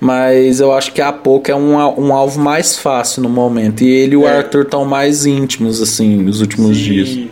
Mas 0.00 0.60
eu 0.60 0.72
acho 0.72 0.92
que 0.92 1.02
a 1.02 1.12
Pouca 1.12 1.52
é 1.52 1.54
um, 1.54 1.74
um 1.76 2.14
alvo 2.14 2.40
mais 2.40 2.76
fácil 2.76 3.22
no 3.22 3.28
momento. 3.28 3.82
E 3.84 3.88
ele 3.90 4.14
e 4.14 4.16
o 4.16 4.26
É. 4.26 4.38
Arthur 4.38 4.62
estão 4.62 4.84
mais 4.84 5.26
íntimos, 5.26 5.80
assim, 5.82 6.16
nos 6.16 6.40
últimos 6.40 6.76
dias. 6.76 7.08
Sim. 7.08 7.30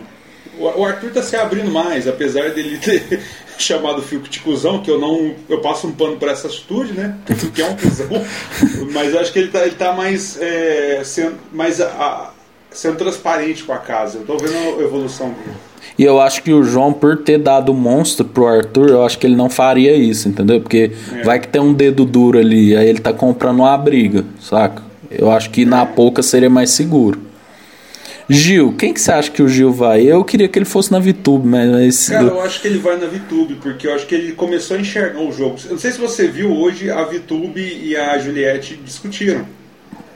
O 0.59 0.65
o 0.81 0.85
Arthur 0.85 1.09
tá 1.11 1.23
se 1.23 1.35
abrindo 1.35 1.71
mais, 1.71 2.07
apesar 2.07 2.51
dele 2.51 2.77
ter 2.83 3.21
chamado 3.57 3.99
o 3.99 4.01
Fiuk 4.01 4.29
de 4.29 4.39
cuzão, 4.41 4.81
que 4.83 4.91
eu 4.91 4.99
não. 4.99 5.33
Eu 5.49 5.61
passo 5.61 5.87
um 5.87 5.91
pano 5.91 6.17
pra 6.17 6.31
essa 6.31 6.47
atitude, 6.47 6.93
né? 6.93 7.15
Porque 7.25 7.61
é 7.61 7.65
um 7.65 7.75
cuzão. 7.75 8.07
Mas 8.93 9.13
eu 9.13 9.19
acho 9.19 9.33
que 9.33 9.39
ele 9.39 9.47
tá, 9.49 9.61
ele 9.65 9.75
tá 9.75 9.93
mais. 9.93 10.37
é, 10.39 11.01
sendo, 11.03 11.37
mais 11.51 11.81
a- 11.81 11.85
a- 11.87 12.31
sendo 12.71 12.97
transparente 12.97 13.63
com 13.63 13.73
a 13.73 13.77
casa. 13.77 14.19
Eu 14.19 14.25
tô 14.25 14.37
vendo 14.37 14.79
a 14.79 14.83
evolução 14.83 15.29
dele. 15.29 15.57
E 15.97 16.03
eu 16.03 16.19
acho 16.21 16.43
que 16.43 16.53
o 16.53 16.63
João, 16.63 16.93
por 16.93 17.17
ter 17.17 17.37
dado 17.37 17.71
o 17.71 17.75
monstro 17.75 18.23
pro 18.25 18.47
Arthur, 18.47 18.89
eu 18.89 19.05
acho 19.05 19.17
que 19.17 19.27
ele 19.27 19.35
não 19.35 19.49
faria 19.49 19.93
isso, 19.95 20.29
entendeu? 20.29 20.61
Porque 20.61 20.91
É. 21.13 21.23
vai 21.23 21.39
que 21.39 21.47
tem 21.47 21.61
um 21.61 21.73
dedo 21.73 22.05
duro 22.05 22.39
ali, 22.39 22.75
aí 22.75 22.87
ele 22.87 22.99
tá 22.99 23.11
comprando 23.11 23.59
uma 23.59 23.77
briga, 23.77 24.23
saca? 24.39 24.81
Eu 25.11 25.31
acho 25.31 25.49
que 25.49 25.65
na 25.65 25.85
pouca 25.85 26.21
seria 26.21 26.49
mais 26.49 26.69
seguro. 26.69 27.19
Gil, 28.31 28.75
quem 28.77 28.93
que 28.93 29.01
você 29.01 29.11
acha 29.11 29.31
que 29.31 29.41
o 29.41 29.49
Gil 29.49 29.71
vai? 29.73 30.03
Eu 30.03 30.23
queria 30.23 30.47
que 30.47 30.59
ele 30.59 30.65
fosse 30.65 30.91
na 30.91 30.99
VTube, 30.99 31.47
mas. 31.47 32.09
Cara, 32.09 32.27
eu 32.27 32.41
acho 32.41 32.61
que 32.61 32.67
ele 32.67 32.77
vai 32.77 32.95
na 32.95 33.07
VTube, 33.07 33.55
porque 33.55 33.87
eu 33.87 33.93
acho 33.95 34.05
que 34.05 34.13
ele 34.13 34.33
começou 34.33 34.77
a 34.77 34.79
enxergar 34.79 35.19
o 35.19 35.31
jogo. 35.31 35.55
Eu 35.65 35.71
não 35.71 35.79
sei 35.79 35.91
se 35.91 35.99
você 35.99 36.27
viu 36.27 36.55
hoje, 36.55 36.91
a 36.91 37.03
VTube 37.05 37.59
e 37.59 37.97
a 37.97 38.19
Juliette 38.19 38.79
discutiram. 38.85 39.45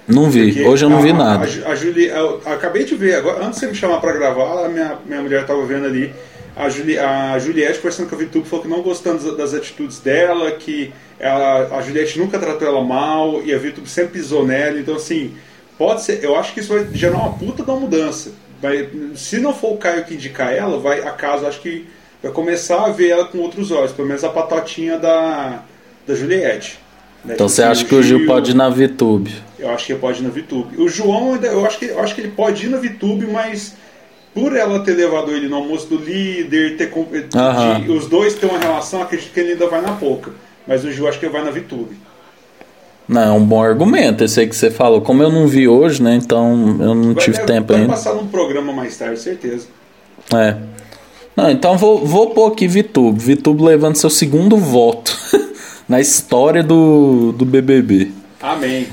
Não 0.08 0.30
vi, 0.30 0.48
Porque 0.52 0.64
hoje 0.68 0.84
eu 0.86 0.90
não 0.90 1.00
a- 1.00 1.02
vi 1.02 1.10
a- 1.12 1.14
nada. 1.14 1.48
A, 1.66 1.70
a 1.72 1.76
Juli, 1.76 2.08
eu 2.08 2.42
acabei 2.46 2.84
de 2.84 2.96
ver, 2.96 3.16
agora, 3.16 3.38
antes 3.46 3.60
de 3.60 3.66
você 3.66 3.68
me 3.72 3.76
chamar 3.76 4.00
pra 4.02 4.12
gravar, 4.12 4.66
a 4.66 4.70
minha, 4.70 4.98
minha 5.06 5.22
mulher 5.22 5.46
tava 5.46 5.66
vendo 5.66 5.86
ali. 5.86 6.14
A, 6.56 6.70
Juli, 6.70 7.00
a 7.00 7.40
Juliette 7.40 7.78
conversando 7.80 8.10
com 8.10 8.16
a 8.16 8.18
VTube 8.20 8.48
falou 8.48 8.64
que 8.64 8.70
não 8.70 8.82
gostando 8.82 9.24
das, 9.24 9.38
das 9.38 9.54
atitudes 9.54 10.00
dela, 10.00 10.52
que 10.52 10.94
ela, 11.20 11.78
a 11.78 11.82
Juliette 11.82 12.20
nunca 12.20 12.38
tratou 12.38 12.68
ela 12.68 12.84
mal 12.84 13.42
e 13.44 13.54
a 13.54 13.58
VTube 13.58 13.88
sempre 13.90 14.20
pisou 14.20 14.46
nela. 14.46 14.78
Então, 14.78 14.96
assim, 14.96 15.34
pode 15.78 16.04
ser. 16.04 16.24
Eu 16.24 16.36
acho 16.36 16.54
que 16.54 16.60
isso 16.60 16.74
vai 16.74 16.86
gerar 16.94 17.18
uma 17.18 17.34
puta 17.34 17.64
da 17.64 17.74
mudança. 17.74 18.32
Vai, 18.62 18.88
se 19.16 19.40
não 19.40 19.54
for 19.54 19.74
o 19.74 19.78
Caio 19.78 20.04
que 20.06 20.14
indicar 20.14 20.54
ela, 20.54 20.78
vai 20.80 21.00
a 21.02 21.12
casa, 21.12 21.48
acho 21.48 21.60
que 21.62 21.88
vai 22.22 22.32
começar 22.32 22.86
a 22.86 22.90
ver 22.90 23.10
ela 23.10 23.26
com 23.26 23.40
outros 23.40 23.72
olhos, 23.72 23.92
pelo 23.92 24.08
menos 24.08 24.24
a 24.24 24.30
patotinha 24.30 24.98
da, 25.00 25.64
da 26.06 26.14
Juliette. 26.14 26.78
Então 27.26 27.48
você 27.48 27.64
acha 27.64 27.86
que 27.86 27.96
o 27.96 28.04
Gil 28.04 28.26
pode 28.26 28.52
ir 28.52 28.54
na 28.56 28.70
VTube? 28.70 29.32
eu 29.60 29.70
acho 29.70 29.86
que 29.86 29.94
ele 29.94 30.00
pode 30.00 30.20
ir 30.20 30.24
na 30.24 30.30
VTube. 30.30 30.82
O 30.82 30.90
João, 30.90 31.36
ainda- 31.36 31.48
eu 31.48 31.66
acho 31.66 31.80
que, 31.80 31.86
eu 31.86 32.00
acho 32.02 32.14
que 32.14 32.20
ele 32.22 32.32
pode 32.32 32.66
ir 32.66 32.70
na 32.70 32.78
VTube, 32.78 33.26
mas 33.28 33.76
por 34.34 34.54
ela 34.56 34.80
ter 34.82 34.92
levado 34.94 35.32
ele 35.32 35.48
no 35.48 35.56
almoço 35.56 35.88
do 35.88 35.96
líder, 35.96 36.76
ter, 36.76 36.92
de- 36.92 37.92
os 37.92 38.08
dois 38.08 38.34
ter 38.36 38.46
uma 38.48 38.60
relação, 38.60 39.02
acredito 39.02 39.32
que 39.32 39.40
ele 39.40 39.54
ainda 39.54 39.68
vai 39.68 39.82
na 39.82 39.94
pouca. 39.94 40.32
Mas 40.68 40.84
o 40.84 40.92
Gil 40.92 41.08
acho 41.08 41.18
que 41.20 41.30
vai 41.30 41.44
na 41.46 41.52
VTube. 41.52 41.96
Não, 43.08 43.22
é 43.22 43.32
um 43.32 43.44
bom 43.46 43.62
argumento 43.64 44.24
esse 44.24 44.40
aí 44.40 44.48
que 44.48 44.56
você 44.56 44.72
falou. 44.72 45.02
Como 45.02 45.22
eu 45.24 45.30
não 45.32 45.46
vi 45.48 45.68
hoje, 45.68 46.02
né? 46.02 46.16
Então 46.16 46.78
eu 46.80 46.96
não 46.96 47.14
Vai, 47.14 47.24
tive 47.24 47.38
deve- 47.38 47.48
tempo 47.54 47.68
vai 47.74 47.82
ainda. 47.82 47.94
passar 47.94 48.14
num 48.16 48.28
programa 48.28 48.72
mais 48.74 48.98
tarde, 48.98 49.20
certeza. 49.20 49.68
É. 50.34 50.56
Não, 51.36 51.50
então 51.50 51.78
vou, 51.78 52.06
vou 52.06 52.30
pôr 52.30 52.52
aqui 52.52 52.68
VTube. 52.68 53.20
VTube 53.20 53.62
levando 53.64 53.96
seu 53.96 54.10
segundo 54.10 54.56
voto 54.56 54.93
na 55.88 56.00
história 56.00 56.64
do, 56.64 57.32
do 57.34 57.46
BBB. 57.46 58.12
Amém. 58.42 58.88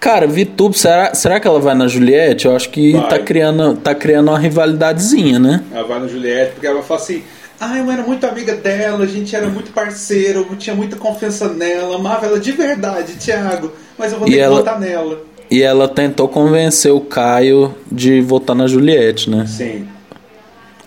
Cara, 0.00 0.26
VTube, 0.26 0.76
será, 0.78 1.14
será 1.14 1.40
que 1.40 1.48
ela 1.48 1.58
vai 1.60 1.74
na 1.74 1.88
Juliette? 1.88 2.44
Eu 2.46 2.54
acho 2.54 2.68
que 2.68 2.92
Vai. 2.92 3.08
tá 3.08 3.18
criando, 3.18 3.74
tá 3.76 3.94
criando 3.94 4.28
uma 4.28 4.38
rivalidadezinha, 4.38 5.38
né? 5.38 5.62
Ela 5.72 5.84
vai 5.88 5.98
na 6.00 6.06
Juliette, 6.08 6.52
porque 6.52 6.66
ela 6.66 6.82
fala 6.82 7.00
assim: 7.00 7.22
Ah, 7.58 7.78
eu 7.78 7.90
era 7.90 8.02
muito 8.02 8.26
amiga 8.26 8.54
dela, 8.54 9.02
a 9.04 9.06
gente 9.06 9.34
era 9.34 9.46
muito 9.48 9.72
parceiro, 9.72 10.46
eu 10.50 10.56
tinha 10.56 10.76
muita 10.76 10.96
confiança 10.96 11.48
nela, 11.48 11.96
amava 11.96 12.26
ela 12.26 12.38
de 12.38 12.52
verdade, 12.52 13.14
Thiago, 13.14 13.72
mas 13.96 14.12
eu 14.12 14.18
vou 14.18 14.28
E 14.28 14.32
ter 14.32 14.38
ela- 14.40 14.56
que 14.56 14.64
votar 14.64 14.78
nela. 14.78 15.22
E 15.50 15.62
ela 15.62 15.86
tentou 15.88 16.28
convencer 16.28 16.92
o 16.92 17.00
Caio 17.00 17.74
de 17.90 18.20
votar 18.20 18.54
na 18.56 18.66
Juliette, 18.66 19.30
né? 19.30 19.46
Sim. 19.46 19.86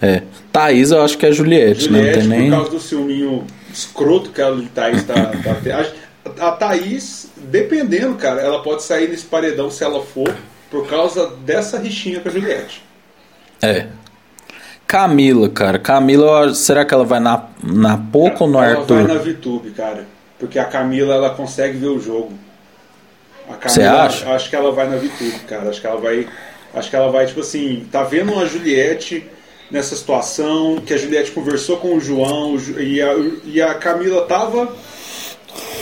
É. 0.02 0.22
Thaís, 0.52 0.92
eu 0.92 1.02
acho 1.02 1.18
que 1.18 1.26
é 1.26 1.32
Juliette, 1.32 1.90
né? 1.92 1.98
Não 2.00 2.06
Juliette, 2.06 2.20
tem 2.20 2.28
nem. 2.40 2.50
por 2.52 2.56
causa 2.58 2.72
do 2.72 2.80
ciúminho 2.80 3.44
escroto 3.78 4.32
que 4.32 4.42
a 4.42 4.52
Thaís 4.74 5.04
tá, 5.04 5.14
tá. 5.14 6.42
A, 6.42 6.48
a 6.48 6.52
Thaís, 6.54 7.30
dependendo, 7.38 8.16
cara, 8.16 8.42
ela 8.42 8.62
pode 8.64 8.84
sair 8.84 9.08
nesse 9.08 9.26
paredão 9.26 9.70
se 9.70 9.84
ela 9.84 10.02
for, 10.04 10.36
por 10.72 10.88
causa 10.88 11.28
dessa 11.46 11.78
rixinha 11.78 12.20
com 12.20 12.30
a 12.30 12.32
Juliette. 12.32 12.84
É. 13.62 13.88
Camila, 14.88 15.50
cara. 15.50 15.78
Camila, 15.78 16.54
será 16.54 16.86
que 16.86 16.94
ela 16.94 17.06
vai 17.06 17.20
na, 17.20 17.44
na 17.64 17.98
Poco 17.98 18.46
ou 18.46 18.50
no 18.50 18.58
ela 18.62 18.80
Arthur? 18.80 19.04
vai 19.04 19.16
na 19.16 19.22
VTube, 19.22 19.72
cara. 19.72 20.06
Porque 20.40 20.58
a 20.58 20.66
Camila, 20.66 21.14
ela 21.14 21.30
consegue 21.32 21.78
ver 21.78 21.88
o 21.88 22.00
jogo. 22.00 22.34
A 23.50 23.56
Camila, 23.56 23.70
Você 23.70 23.84
acha? 23.84 24.30
Acho 24.34 24.50
que 24.50 24.56
ela 24.56 24.72
vai 24.72 24.90
na 24.90 24.96
VTube, 24.98 25.40
cara. 25.48 25.70
Acho 25.70 25.82
que 25.82 25.88
ela 25.88 26.00
vai. 26.00 26.28
Acho 26.74 26.90
que 26.90 26.96
ela 26.96 27.12
vai, 27.12 27.26
tipo 27.26 27.42
assim, 27.42 27.88
tá 27.92 28.04
vendo 28.04 28.34
uma 28.34 28.46
Juliette 28.46 29.30
nessa 29.70 29.96
situação, 29.96 30.78
que 30.86 30.94
a 30.94 30.98
Juliette 30.98 31.32
conversou 31.32 31.78
com 31.78 31.96
o 31.96 32.00
João, 32.00 32.56
e 32.80 33.02
a, 33.02 33.14
e 33.46 33.62
a 33.62 33.74
Camila 33.76 34.26
tava 34.26 34.70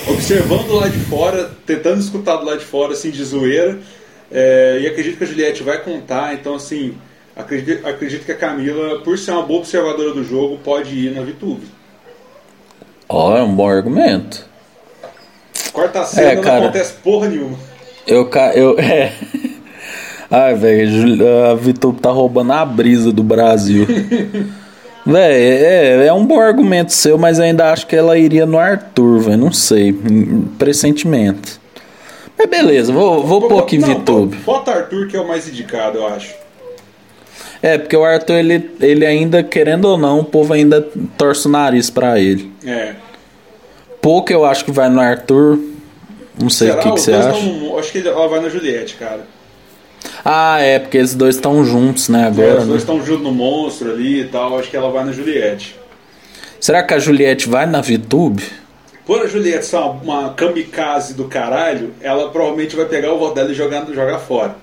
observando 0.08 0.72
lá 0.74 0.88
de 0.88 1.00
fora, 1.00 1.52
tentando 1.66 2.00
escutar 2.00 2.38
do 2.38 2.46
lado 2.46 2.60
de 2.60 2.66
fora, 2.66 2.94
assim, 2.94 3.10
de 3.12 3.24
zoeira. 3.24 3.80
É, 4.32 4.80
e 4.82 4.88
acredito 4.88 5.18
que 5.18 5.24
a 5.24 5.28
Juliette 5.28 5.64
vai 5.64 5.82
contar, 5.84 6.34
então 6.34 6.56
assim, 6.56 6.98
acredito, 7.36 7.88
acredito 7.88 8.26
que 8.26 8.32
a 8.32 8.36
Camila, 8.38 9.00
por 9.02 9.18
ser 9.20 9.32
uma 9.32 9.44
boa 9.44 9.60
observadora 9.60 10.14
do 10.14 10.24
jogo, 10.24 10.58
pode 10.64 10.96
ir 10.96 11.12
na 11.14 11.22
VTube. 11.22 11.68
Ó, 13.08 13.38
é 13.38 13.44
um 13.44 13.56
bom 13.56 13.70
argumento. 13.70 14.46
Quarta-feira 15.72 16.32
É, 16.32 16.36
não 16.36 16.56
acontece 16.58 16.94
porra 17.04 17.28
nenhuma. 17.30 17.58
Eu. 18.08 18.28
ca- 18.30 18.54
eu 18.56 18.78
é. 18.82 19.14
Ai, 20.30 20.56
velho, 20.56 21.20
a 21.52 21.56
Vitor 21.56 21.94
tá 21.96 22.10
roubando 22.10 22.52
a 22.54 22.66
brisa 22.66 23.12
do 23.12 23.24
Brasil. 23.24 23.86
Véi, 25.08 25.36
é, 25.36 26.08
é 26.08 26.14
um 26.14 26.26
bom 26.26 26.40
argumento 26.42 26.92
seu, 26.92 27.16
mas 27.16 27.40
ainda 27.40 27.72
acho 27.72 27.86
que 27.86 27.96
ela 27.96 28.18
iria 28.18 28.44
no 28.44 28.58
Arthur, 28.58 29.20
velho. 29.20 29.38
Não 29.38 29.52
sei. 29.52 29.96
Pressentimento. 30.58 31.60
Mas 32.36 32.50
beleza, 32.50 32.92
vou, 32.92 33.24
vou 33.24 33.48
pôr 33.48 33.60
aqui 33.60 33.78
Não, 33.78 33.88
VTube. 34.00 34.38
Bota 34.38 34.72
Arthur, 34.72 35.08
que 35.08 35.16
é 35.16 35.22
o 35.22 35.28
mais 35.28 35.48
indicado, 35.48 36.00
eu 36.00 36.08
acho. 36.08 36.34
É, 37.62 37.78
porque 37.78 37.96
o 37.96 38.04
Arthur, 38.04 38.34
ele, 38.34 38.72
ele 38.82 39.06
ainda, 39.06 39.44
querendo 39.44 39.86
ou 39.86 39.98
não, 39.98 40.22
o 40.22 40.24
povo 40.26 40.54
ainda 40.54 40.82
torce 41.16 41.48
o 41.48 41.52
nariz 41.52 41.90
pra 41.92 42.20
ele. 42.20 42.52
É. 42.66 42.94
Pouco 44.02 44.34
eu 44.34 44.44
acho 44.44 44.66
que 44.66 44.72
vai 44.72 44.90
no 44.90 45.00
Arthur. 45.00 45.60
Não 46.42 46.50
sei 46.50 46.72
o 46.72 46.78
que, 46.80 46.92
que 46.92 47.00
você 47.00 47.14
acha. 47.14 47.30
tão- 47.40 47.78
acho 47.78 47.92
que 47.92 48.08
ela 48.08 48.28
vai 48.28 48.40
na 48.42 48.50
Juliette, 48.50 48.96
cara. 48.96 49.22
Ah, 50.24 50.60
é, 50.62 50.80
porque 50.80 50.98
esses 50.98 51.16
dois 51.16 51.36
estão 51.36 51.64
juntos, 51.66 52.10
né, 52.10 52.24
É, 52.24 52.26
agora. 52.28 52.54
os 52.56 52.60
né? 52.62 52.66
dois 52.68 52.82
estão 52.82 53.04
junto 53.04 53.24
no 53.24 53.32
monstro 53.32 53.92
ali 53.92 54.22
e 54.22 54.26
tal. 54.26 54.58
Acho 54.58 54.70
que 54.70 54.78
ela 54.78 54.90
vai 54.90 55.04
na 55.04 55.12
Juliette. 55.12 55.76
Será 56.60 56.82
que 56.84 56.94
a 56.94 57.00
Juliette 57.00 57.48
vai 57.50 57.66
na 57.66 57.82
VTube? 57.82 58.44
Por 59.06 59.22
a 59.22 59.28
Juliette 59.28 59.66
ser 59.66 59.76
uma, 59.78 59.92
uma 59.92 60.34
kamikaze 60.34 61.14
do 61.14 61.26
caralho, 61.26 61.94
ela 62.02 62.30
provavelmente 62.30 62.76
vai 62.76 62.86
pegar 62.86 63.14
o 63.14 63.20
voto 63.20 63.36
dela 63.36 63.52
e 63.52 63.54
jogar, 63.54 63.86
jogar 63.94 64.18
fora. 64.20 64.56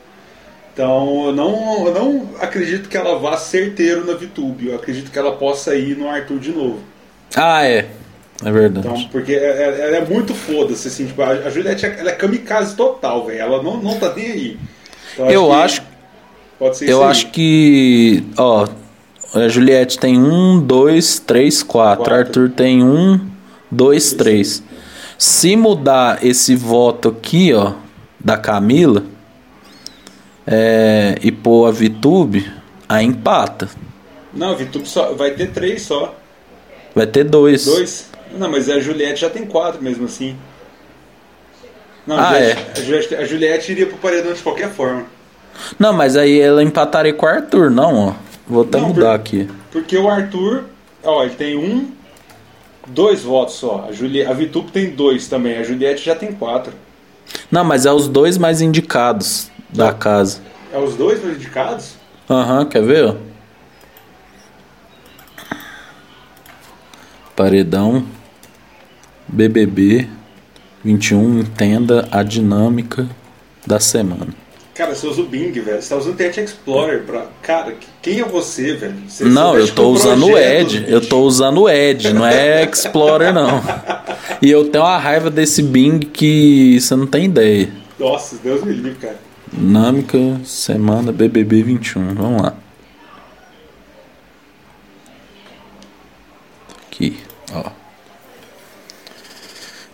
Então 0.72 1.26
eu 1.26 1.32
não, 1.32 1.86
eu 1.86 1.94
não 1.94 2.28
acredito 2.40 2.88
que 2.88 2.96
ela 2.96 3.18
vá 3.18 3.36
certeiro 3.36 4.04
na 4.06 4.14
VTube. 4.14 4.68
Eu 4.68 4.76
acredito 4.76 5.10
que 5.12 5.18
ela 5.18 5.32
possa 5.32 5.76
ir 5.76 5.96
no 5.96 6.08
Arthur 6.08 6.38
de 6.38 6.50
novo. 6.50 6.80
Ah, 7.36 7.64
é. 7.64 7.86
É 8.44 8.50
verdade. 8.50 8.88
Então, 8.88 9.08
porque 9.12 9.32
é- 9.32 9.36
é- 9.36 9.86
ela 9.86 9.96
é 9.98 10.04
muito 10.04 10.34
foda-se, 10.34 10.88
assim, 10.88 11.06
tipo, 11.06 11.22
a 11.22 11.28
a 11.28 11.50
Juliette 11.50 11.86
ela 11.86 12.10
é 12.10 12.14
kamikaze 12.14 12.74
total, 12.74 13.26
velho. 13.26 13.38
Ela 13.38 13.62
não, 13.62 13.76
não 13.76 13.96
tá 14.00 14.12
nem 14.16 14.26
aí. 14.32 14.56
Então, 15.14 15.30
eu 15.30 15.46
que 15.46 15.52
acho, 15.52 15.82
Pode 16.58 16.76
ser 16.76 16.88
eu 16.88 17.02
aí. 17.02 17.10
acho 17.10 17.30
que, 17.30 18.24
ó, 18.36 18.68
a 19.34 19.48
Juliette 19.48 19.98
tem 19.98 20.18
um, 20.18 20.60
dois, 20.60 21.18
três, 21.18 21.62
quatro. 21.62 22.04
Quatro. 22.04 22.14
Arthur 22.14 22.50
tem 22.50 22.84
um, 22.84 23.20
dois, 23.70 24.12
três. 24.12 24.62
Se 25.18 25.56
mudar 25.56 26.24
esse 26.24 26.54
voto 26.54 27.08
aqui, 27.08 27.52
ó, 27.52 27.72
da 28.18 28.36
Camila, 28.36 29.04
é, 30.46 31.16
e 31.22 31.30
pôr 31.32 31.66
a 31.68 31.70
VTube, 31.70 32.50
aí 32.88 33.06
empata. 33.06 33.68
Não, 34.32 34.50
a 34.50 34.54
VTube 34.54 34.88
só, 34.88 35.12
vai 35.14 35.32
ter 35.32 35.50
três 35.50 35.82
só. 35.82 36.14
Vai 36.94 37.06
ter 37.06 37.24
dois. 37.24 37.64
Dois? 37.64 38.10
Não, 38.32 38.50
mas 38.50 38.68
a 38.68 38.80
Juliette 38.80 39.20
já 39.20 39.30
tem 39.30 39.44
quatro 39.46 39.82
mesmo 39.82 40.06
assim. 40.06 40.36
Não, 42.06 42.18
Ah, 42.18 42.32
Juliette, 42.34 42.60
a, 42.80 42.82
Juliette, 42.82 43.14
a 43.14 43.24
Juliette 43.24 43.72
iria 43.72 43.86
pro 43.86 43.96
paredão 43.98 44.32
de 44.32 44.42
qualquer 44.42 44.70
forma. 44.70 45.04
Não, 45.78 45.92
mas 45.92 46.16
aí 46.16 46.40
ela 46.40 46.62
empataria 46.62 47.12
com 47.12 47.26
o 47.26 47.28
Arthur, 47.28 47.70
não, 47.70 47.94
ó. 48.08 48.14
Vou 48.46 48.62
até 48.64 48.78
Não, 48.80 48.88
mudar 48.88 49.00
por- 49.00 49.14
aqui. 49.20 49.48
Porque 49.70 49.96
o 49.96 50.08
Arthur, 50.08 50.64
ó, 51.04 51.22
ele 51.24 51.34
tem 51.34 51.56
um, 51.56 51.90
dois 52.88 53.22
votos 53.22 53.54
só. 53.54 53.86
A, 53.88 53.92
Juli, 53.92 54.24
a 54.24 54.32
VTube 54.32 54.70
tem 54.72 54.90
dois 54.90 55.28
também. 55.28 55.56
A 55.58 55.62
Juliette 55.62 56.04
já 56.04 56.14
tem 56.16 56.32
quatro. 56.32 56.72
Não, 57.50 57.64
mas 57.64 57.86
é 57.86 57.92
os 57.92 58.08
dois 58.08 58.36
mais 58.36 58.60
indicados 58.60 59.50
da 59.70 59.92
casa. 59.92 60.40
É 60.72 60.78
os 60.78 60.94
dois 60.96 61.22
mais 61.22 61.36
indicados? 61.36 61.94
Aham, 62.28 62.64
quer 62.66 62.82
ver? 62.82 63.14
Paredão 67.36 68.04
BBB 69.28 70.08
21 70.84 71.40
entenda 71.40 72.08
a 72.10 72.22
dinâmica 72.22 73.08
da 73.66 73.78
semana. 73.78 74.28
Cara, 74.74 74.94
você 74.94 75.06
usa 75.06 75.20
o 75.20 75.26
Bing, 75.26 75.52
velho. 75.52 75.82
Você 75.82 75.88
tá 75.90 75.96
usando 75.96 76.10
o 76.10 76.14
Internet 76.14 76.40
Explorer 76.44 77.02
pra. 77.02 77.26
Cara, 77.42 77.74
quem 78.00 78.20
é 78.20 78.24
você, 78.24 78.74
velho? 78.74 78.94
Você, 79.06 79.24
Não, 79.24 79.56
eu 79.56 79.70
tô 79.72 79.90
usando 79.90 80.26
o 80.26 80.38
Edge. 80.38 80.84
Eu 80.88 81.06
tô 81.06 81.20
usando 81.20 81.62
o 81.62 81.68
Edge, 81.68 82.12
não 82.12 82.26
é 82.26 82.64
Explorer 82.68 83.34
não. 83.34 83.62
E 84.40 84.50
eu 84.50 84.68
tenho 84.70 84.82
uma 84.84 84.96
raiva 84.96 85.30
desse 85.30 85.62
Bing 85.62 86.00
que 86.00 86.80
você 86.80 86.96
não 86.96 87.06
tem 87.06 87.26
ideia. 87.26 87.70
Nossa, 87.98 88.36
Deus 88.42 88.64
me 88.64 88.72
livre, 88.72 88.94
cara. 88.94 89.18
Dinâmica 89.52 90.40
semana 90.44 91.12
BBB 91.12 91.62
21. 91.62 92.14
Vamos 92.14 92.42
lá. 92.42 92.54
Aqui, 96.90 97.18
ó. 97.52 97.81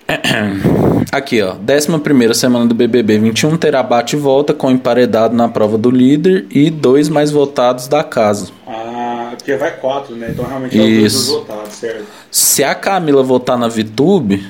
Aqui, 1.13 1.41
ó. 1.43 1.55
11 1.55 2.35
semana 2.35 2.67
do 2.67 2.75
BBB 2.75 3.19
21 3.19 3.57
terá 3.57 3.83
bate 3.83 4.17
e 4.17 4.19
volta 4.19 4.53
com 4.55 4.71
emparedado 4.71 5.35
na 5.35 5.49
prova 5.49 5.77
do 5.79 5.91
líder 5.91 6.47
e 6.51 6.71
dois 6.71 7.09
mais 7.09 7.31
votados 7.31 7.89
da 7.89 8.03
casa. 8.03 8.49
Ah, 8.67 9.33
porque 9.37 9.55
vai 9.57 9.71
quatro, 9.77 10.15
né? 10.17 10.29
Então 10.31 10.45
realmente 10.47 10.79
é 10.79 10.83
Isso. 10.85 11.19
dos 11.19 11.41
votados, 11.49 11.73
certo? 11.75 12.05
Se 12.31 12.63
a 12.65 12.75
Camila 12.75 13.23
votar 13.23 13.59
na 13.59 13.69
VTube. 13.69 14.47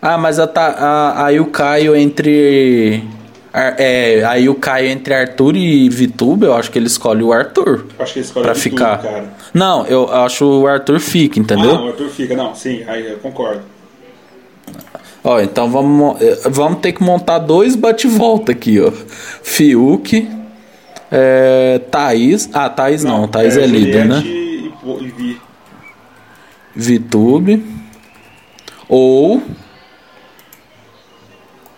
Ah, 0.00 0.18
mas 0.18 0.38
a, 0.38 0.44
a- 0.54 1.26
aí 1.26 1.40
o 1.40 1.46
Caio 1.46 1.96
entre. 1.96 3.02
É, 3.54 4.22
aí 4.26 4.48
o 4.48 4.54
Caio 4.56 4.88
entre 4.88 5.14
Arthur 5.14 5.56
e 5.56 5.88
VTube, 5.88 6.44
eu 6.44 6.54
acho 6.54 6.70
que 6.72 6.78
ele 6.78 6.88
escolhe 6.88 7.22
o 7.22 7.32
Arthur. 7.32 7.86
Eu 7.98 8.02
Acho 8.02 8.12
que 8.12 8.18
ele 8.18 8.26
escolhe 8.26 8.44
Pra 8.44 8.52
de 8.52 8.60
ficar. 8.60 8.98
cara. 9.00 9.24
Não, 9.54 9.86
eu 9.86 10.12
acho 10.12 10.44
o 10.44 10.66
Arthur 10.66 10.98
fica, 10.98 11.38
Ah, 11.38 11.42
entendeu? 11.42 11.74
o 11.76 11.86
Arthur 11.88 12.08
fica. 12.08 12.34
Não, 12.36 12.54
sim, 12.54 12.82
aí 12.86 13.12
eu 13.12 13.18
concordo. 13.18 13.62
Ó, 15.22 15.40
então 15.40 15.70
vamos, 15.70 15.90
mo- 15.98 16.16
eh, 16.20 16.40
vamos 16.50 16.80
ter 16.80 16.92
que 16.92 17.02
montar 17.02 17.38
dois 17.38 17.74
bate-volta 17.76 18.52
aqui, 18.52 18.78
ó. 18.80 18.90
Fiuk, 19.42 20.28
é, 21.10 21.80
Thaís. 21.90 22.48
Ah, 22.52 22.68
Thaís 22.68 23.02
não, 23.04 23.26
Thaís 23.26 23.56
é, 23.56 23.66
líder, 23.66 24.04
né? 24.06 24.20
E, 24.24 24.72
e 25.00 25.08
Vi. 25.10 25.40
VTube. 26.76 27.64
Ou. 28.88 29.42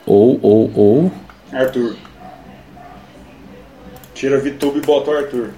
Ou, 0.05 0.39
ou, 0.43 0.71
ou. 0.75 1.13
Arthur. 1.53 1.97
Tira 4.15 4.39
VTube 4.41 4.79
e 4.79 4.81
bota 4.83 5.11
o 5.11 5.17
Arthur. 5.17 5.51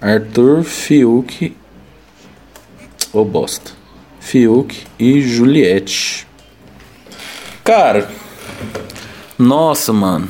Arthur 0.00 0.62
Fiuk. 0.64 1.54
Ô 3.12 3.24
bosta. 3.24 3.72
Fiuk 4.20 4.84
e 4.98 5.20
Juliette. 5.22 6.26
Cara, 7.64 8.08
nossa, 9.38 9.92
mano. 9.92 10.28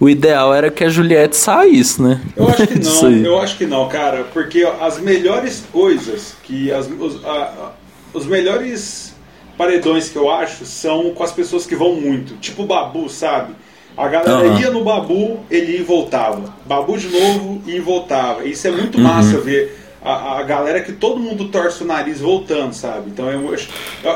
O 0.00 0.08
ideal 0.08 0.54
era 0.54 0.70
que 0.70 0.84
a 0.84 0.88
Juliette 0.88 1.36
saísse, 1.36 2.00
né? 2.00 2.20
Eu 2.36 2.48
acho 2.48 2.66
que 2.66 2.78
não, 2.78 3.10
eu 3.24 3.40
acho 3.40 3.56
que 3.58 3.66
não, 3.66 3.88
cara, 3.88 4.24
porque 4.32 4.62
as 4.80 4.98
melhores 5.00 5.64
coisas 5.72 6.34
que 6.44 6.70
as, 6.70 6.88
os, 6.88 7.24
a- 7.24 7.72
os 8.14 8.24
melhores 8.26 9.12
paredões 9.56 10.08
que 10.08 10.16
eu 10.16 10.30
acho 10.30 10.64
são 10.64 11.10
com 11.10 11.24
as 11.24 11.32
pessoas 11.32 11.66
que 11.66 11.74
vão 11.74 11.94
muito, 11.96 12.34
tipo 12.36 12.62
o 12.62 12.66
Babu, 12.66 13.08
sabe? 13.08 13.54
A 13.96 14.06
galera 14.06 14.46
Aham. 14.46 14.60
ia 14.60 14.70
no 14.70 14.84
Babu, 14.84 15.40
ele 15.50 15.72
ia 15.72 15.80
e 15.80 15.82
voltava. 15.82 16.54
Babu 16.64 16.96
de 16.96 17.08
novo 17.08 17.60
e 17.66 17.80
voltava. 17.80 18.44
Isso 18.44 18.68
é 18.68 18.70
muito 18.70 18.96
Uhum. 18.98 19.02
massa 19.04 19.38
ver 19.40 19.76
a, 20.08 20.38
a 20.38 20.42
galera 20.42 20.80
que 20.80 20.92
todo 20.92 21.20
mundo 21.20 21.48
torce 21.48 21.82
o 21.82 21.86
nariz 21.86 22.20
voltando, 22.20 22.72
sabe? 22.72 23.10
Então 23.10 23.30
eu, 23.30 23.54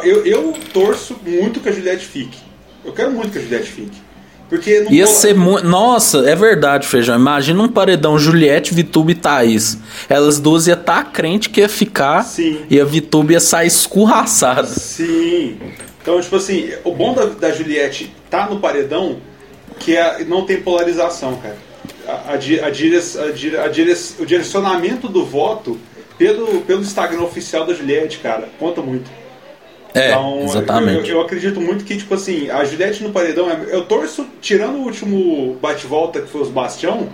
eu, 0.02 0.26
eu 0.26 0.54
torço 0.72 1.16
muito 1.24 1.60
que 1.60 1.68
a 1.68 1.72
Juliette 1.72 2.06
fique. 2.06 2.38
Eu 2.84 2.92
quero 2.92 3.10
muito 3.10 3.30
que 3.30 3.38
a 3.38 3.42
Juliette 3.42 3.70
fique. 3.70 4.00
Porque 4.48 4.80
não 4.80 4.92
Ia 4.92 5.06
ser 5.06 5.34
muito. 5.34 5.66
Nossa, 5.66 6.28
é 6.28 6.34
verdade, 6.34 6.86
Feijão. 6.86 7.16
Imagina 7.16 7.62
um 7.62 7.68
paredão 7.68 8.18
Juliette, 8.18 8.74
Vitube 8.74 9.12
e 9.12 9.14
Thaís. 9.14 9.78
Elas 10.08 10.38
duas 10.38 10.66
iam 10.66 10.78
estar 10.78 11.04
crente 11.12 11.48
que 11.48 11.60
ia 11.60 11.68
ficar 11.68 12.22
Sim. 12.22 12.60
e 12.68 12.80
a 12.80 12.84
Vitube 12.84 13.32
ia 13.34 13.40
sair 13.40 13.68
escurraçada. 13.68 14.66
Sim. 14.66 15.58
Então, 16.00 16.20
tipo 16.20 16.36
assim, 16.36 16.70
o 16.84 16.94
bom 16.94 17.14
da, 17.14 17.26
da 17.26 17.52
Juliette 17.52 18.14
tá 18.28 18.46
no 18.48 18.60
paredão 18.60 19.18
que 19.78 19.96
é, 19.96 20.24
não 20.24 20.44
tem 20.44 20.60
polarização, 20.60 21.36
cara. 21.36 21.56
A, 22.06 22.32
a, 22.32 22.36
di- 22.36 22.60
a 22.60 22.68
dire- 22.70 22.96
a 22.96 23.30
dire- 23.32 23.56
a 23.58 23.68
dire- 23.68 23.96
o 24.18 24.26
direcionamento 24.26 25.08
do 25.08 25.24
voto 25.24 25.78
pelo, 26.18 26.60
pelo 26.62 26.80
Instagram 26.82 27.22
oficial 27.22 27.64
da 27.66 27.72
Juliette, 27.74 28.18
cara, 28.18 28.48
conta 28.58 28.80
muito. 28.82 29.10
É, 29.94 30.08
Então, 30.10 30.42
exatamente. 30.44 31.10
Eu, 31.10 31.16
eu 31.18 31.22
acredito 31.22 31.60
muito 31.60 31.84
que, 31.84 31.96
tipo 31.96 32.14
assim, 32.14 32.48
a 32.50 32.64
Juliette 32.64 33.02
no 33.02 33.10
paredão, 33.10 33.50
é- 33.50 33.66
eu 33.70 33.84
torço, 33.84 34.26
tirando 34.40 34.76
o 34.76 34.82
último 34.84 35.56
bate-volta 35.60 36.20
que 36.20 36.28
foi 36.28 36.40
os 36.40 36.48
Bastião, 36.48 37.08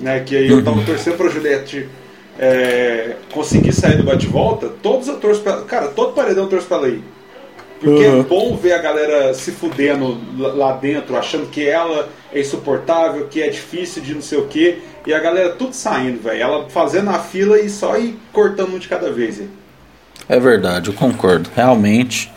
né, 0.00 0.20
que 0.20 0.34
aí 0.36 0.48
eu 0.48 0.64
tava 0.64 0.78
Uhum. 0.78 0.84
torcendo 0.84 1.16
pra 1.16 1.28
Juliette 1.28 1.88
é, 2.38 3.16
conseguir 3.32 3.72
sair 3.72 3.96
do 3.98 4.02
bate-volta, 4.04 4.70
todos 4.82 5.06
eu 5.06 5.18
torço 5.18 5.42
pra, 5.42 5.60
cara, 5.62 5.88
todo 5.88 6.14
paredão 6.14 6.44
eu 6.44 6.48
torço 6.50 6.66
pra 6.66 6.78
ela 6.78 6.88
ir. 6.88 7.04
Porque 7.82 8.04
Uhum. 8.06 8.20
é 8.20 8.22
bom 8.22 8.56
ver 8.56 8.74
a 8.74 8.78
galera 8.78 9.34
se 9.34 9.50
fudendo 9.50 10.16
lá- 10.38 10.72
dentro, 10.74 11.16
achando 11.16 11.46
que 11.50 11.66
ela 11.68 12.08
é 12.32 12.40
insuportável, 12.40 13.26
que 13.28 13.42
é 13.42 13.48
difícil 13.48 14.00
de 14.02 14.14
não 14.14 14.22
sei 14.22 14.38
o 14.38 14.46
quê, 14.46 14.78
e 15.04 15.12
a 15.12 15.18
galera 15.18 15.50
tudo 15.50 15.74
saindo, 15.74 16.22
velho. 16.22 16.40
Ela 16.40 16.68
fazendo 16.70 17.10
a 17.10 17.18
fila 17.18 17.58
e 17.58 17.68
só 17.68 17.96
ir 17.98 18.16
cortando 18.32 18.74
um 18.74 18.78
de 18.78 18.86
cada 18.86 19.10
vez. 19.10 19.40
hein. 19.40 19.48
É 20.28 20.38
verdade, 20.38 20.90
eu 20.90 20.94
concordo. 20.94 21.50
Realmente. 21.56 22.30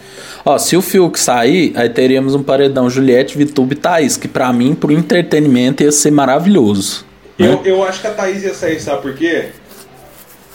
Ó, 0.44 0.58
se 0.58 0.76
o 0.76 0.82
Fiuk 0.82 1.20
sair, 1.20 1.72
aí 1.76 1.90
teríamos 1.90 2.34
um 2.34 2.42
paredão 2.42 2.90
Juliette, 2.90 3.38
Vitube 3.38 3.74
e 3.74 3.78
Thaís, 3.78 4.18
que 4.18 4.28
pra 4.28 4.52
mim, 4.52 4.74
pro 4.74 4.92
entretenimento, 4.92 5.84
ia 5.84 5.92
ser 5.92 6.12
maravilhoso. 6.12 7.06
né? 7.38 7.52
Eu, 7.52 7.62
eu 7.66 7.84
acho 7.84 8.02
que 8.02 8.08
a 8.08 8.12
Thaís 8.14 8.44
ia 8.44 8.54
sair, 8.54 8.80
sabe 8.80 9.02
por 9.04 9.14
quê? 9.16 9.50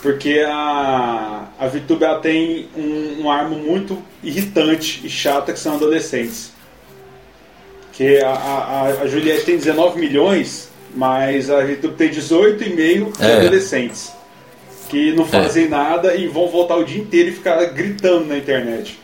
Porque 0.03 0.43
a, 0.47 1.49
a 1.59 1.67
VTube 1.67 2.03
ela 2.05 2.19
tem 2.21 2.69
um, 2.77 3.23
um 3.23 3.31
arma 3.31 3.57
muito 3.57 4.03
irritante 4.23 5.01
e 5.05 5.11
chata 5.11 5.53
que 5.53 5.59
são 5.59 5.75
adolescentes. 5.75 6.53
Que 7.93 8.19
a, 8.23 8.31
a, 8.31 8.83
a 9.03 9.07
Juliette 9.07 9.45
tem 9.45 9.57
19 9.59 10.01
milhões, 10.01 10.71
mas 10.95 11.51
a 11.51 11.61
VTube 11.61 11.95
tem 11.97 12.09
18,5 12.11 13.19
de 13.19 13.25
É. 13.25 13.37
adolescentes. 13.37 14.13
Que 14.89 15.13
não 15.13 15.25
fazem 15.27 15.69
nada 15.69 16.15
e 16.17 16.27
vão 16.27 16.49
voltar 16.49 16.77
o 16.77 16.85
dia 16.85 17.01
inteiro 17.01 17.29
e 17.29 17.33
ficar 17.33 17.63
gritando 17.67 18.25
na 18.25 18.39
internet. 18.39 18.99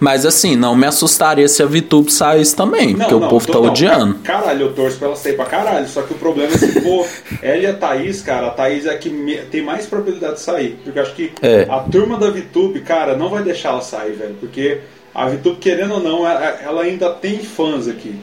Mas 0.00 0.24
assim, 0.26 0.56
não 0.56 0.74
me 0.76 0.86
assustaria 0.86 1.48
se 1.48 1.62
a 1.62 1.66
Vitube 1.66 2.10
saísse 2.12 2.54
também, 2.54 2.94
porque 2.96 3.14
o 3.14 3.20
povo 3.28 3.46
tô- 3.46 3.52
tá 3.52 3.58
não, 3.60 3.66
odiando. 3.70 4.14
ca- 4.22 4.34
Caralho, 4.40 4.66
eu 4.66 4.72
torço 4.74 4.98
pra 4.98 5.08
ela 5.08 5.16
sair 5.16 5.34
pra 5.34 5.44
caralho. 5.46 5.88
Só 5.88 6.02
que 6.02 6.12
o 6.14 6.16
problema 6.18 6.52
é 6.54 6.58
se 6.58 6.80
for 6.80 7.06
ela 7.42 7.56
e 7.58 7.66
a 7.66 7.74
Thaís, 7.74 8.22
cara, 8.22 8.48
a 8.48 8.50
Thaís 8.50 8.86
é 8.86 8.90
a 8.90 8.98
que 8.98 9.08
me- 9.10 9.36
tem 9.36 9.62
mais 9.62 9.86
probabilidade 9.86 10.34
de 10.34 10.40
sair. 10.40 10.78
Porque 10.84 10.98
eu 10.98 11.02
acho 11.02 11.14
que 11.14 11.32
É. 11.42 11.66
a 11.68 11.78
turma 11.80 12.16
da 12.18 12.30
VTube, 12.30 12.80
cara, 12.80 13.16
não 13.16 13.28
vai 13.28 13.42
deixar 13.42 13.70
ela 13.70 13.80
sair, 13.82 14.12
velho. 14.12 14.36
Porque 14.40 14.78
a 15.14 15.26
VTube, 15.28 15.56
querendo 15.58 15.94
ou 15.94 16.00
não, 16.00 16.26
ela, 16.28 16.44
ela 16.62 16.82
ainda 16.82 17.10
tem 17.10 17.38
fãs 17.38 17.88
aqui. 17.88 18.14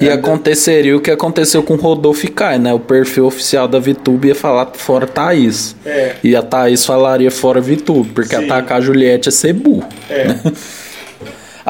E 0.00 0.08
É, 0.08 0.12
aconteceria 0.12 0.96
o 0.96 1.00
que 1.00 1.10
aconteceu 1.10 1.62
com 1.62 1.74
o 1.74 1.76
Rodolfo 1.76 2.30
Kai, 2.30 2.58
né? 2.58 2.72
O 2.72 2.78
perfil 2.78 3.26
oficial 3.26 3.66
da 3.66 3.78
Vitube 3.80 4.28
ia 4.28 4.34
falar 4.34 4.70
fora 4.74 5.06
Thaís. 5.06 5.74
É. 5.84 6.14
E 6.22 6.36
a 6.36 6.42
Thaís 6.42 6.86
falaria 6.86 7.30
fora 7.30 7.60
Vitube, 7.60 8.10
porque 8.10 8.36
Sim. 8.36 8.44
atacar 8.44 8.78
a 8.78 8.80
Juliette 8.80 9.28
é 9.28 9.32
ser 9.32 9.52
burro. 9.52 9.86
É. 10.08 10.34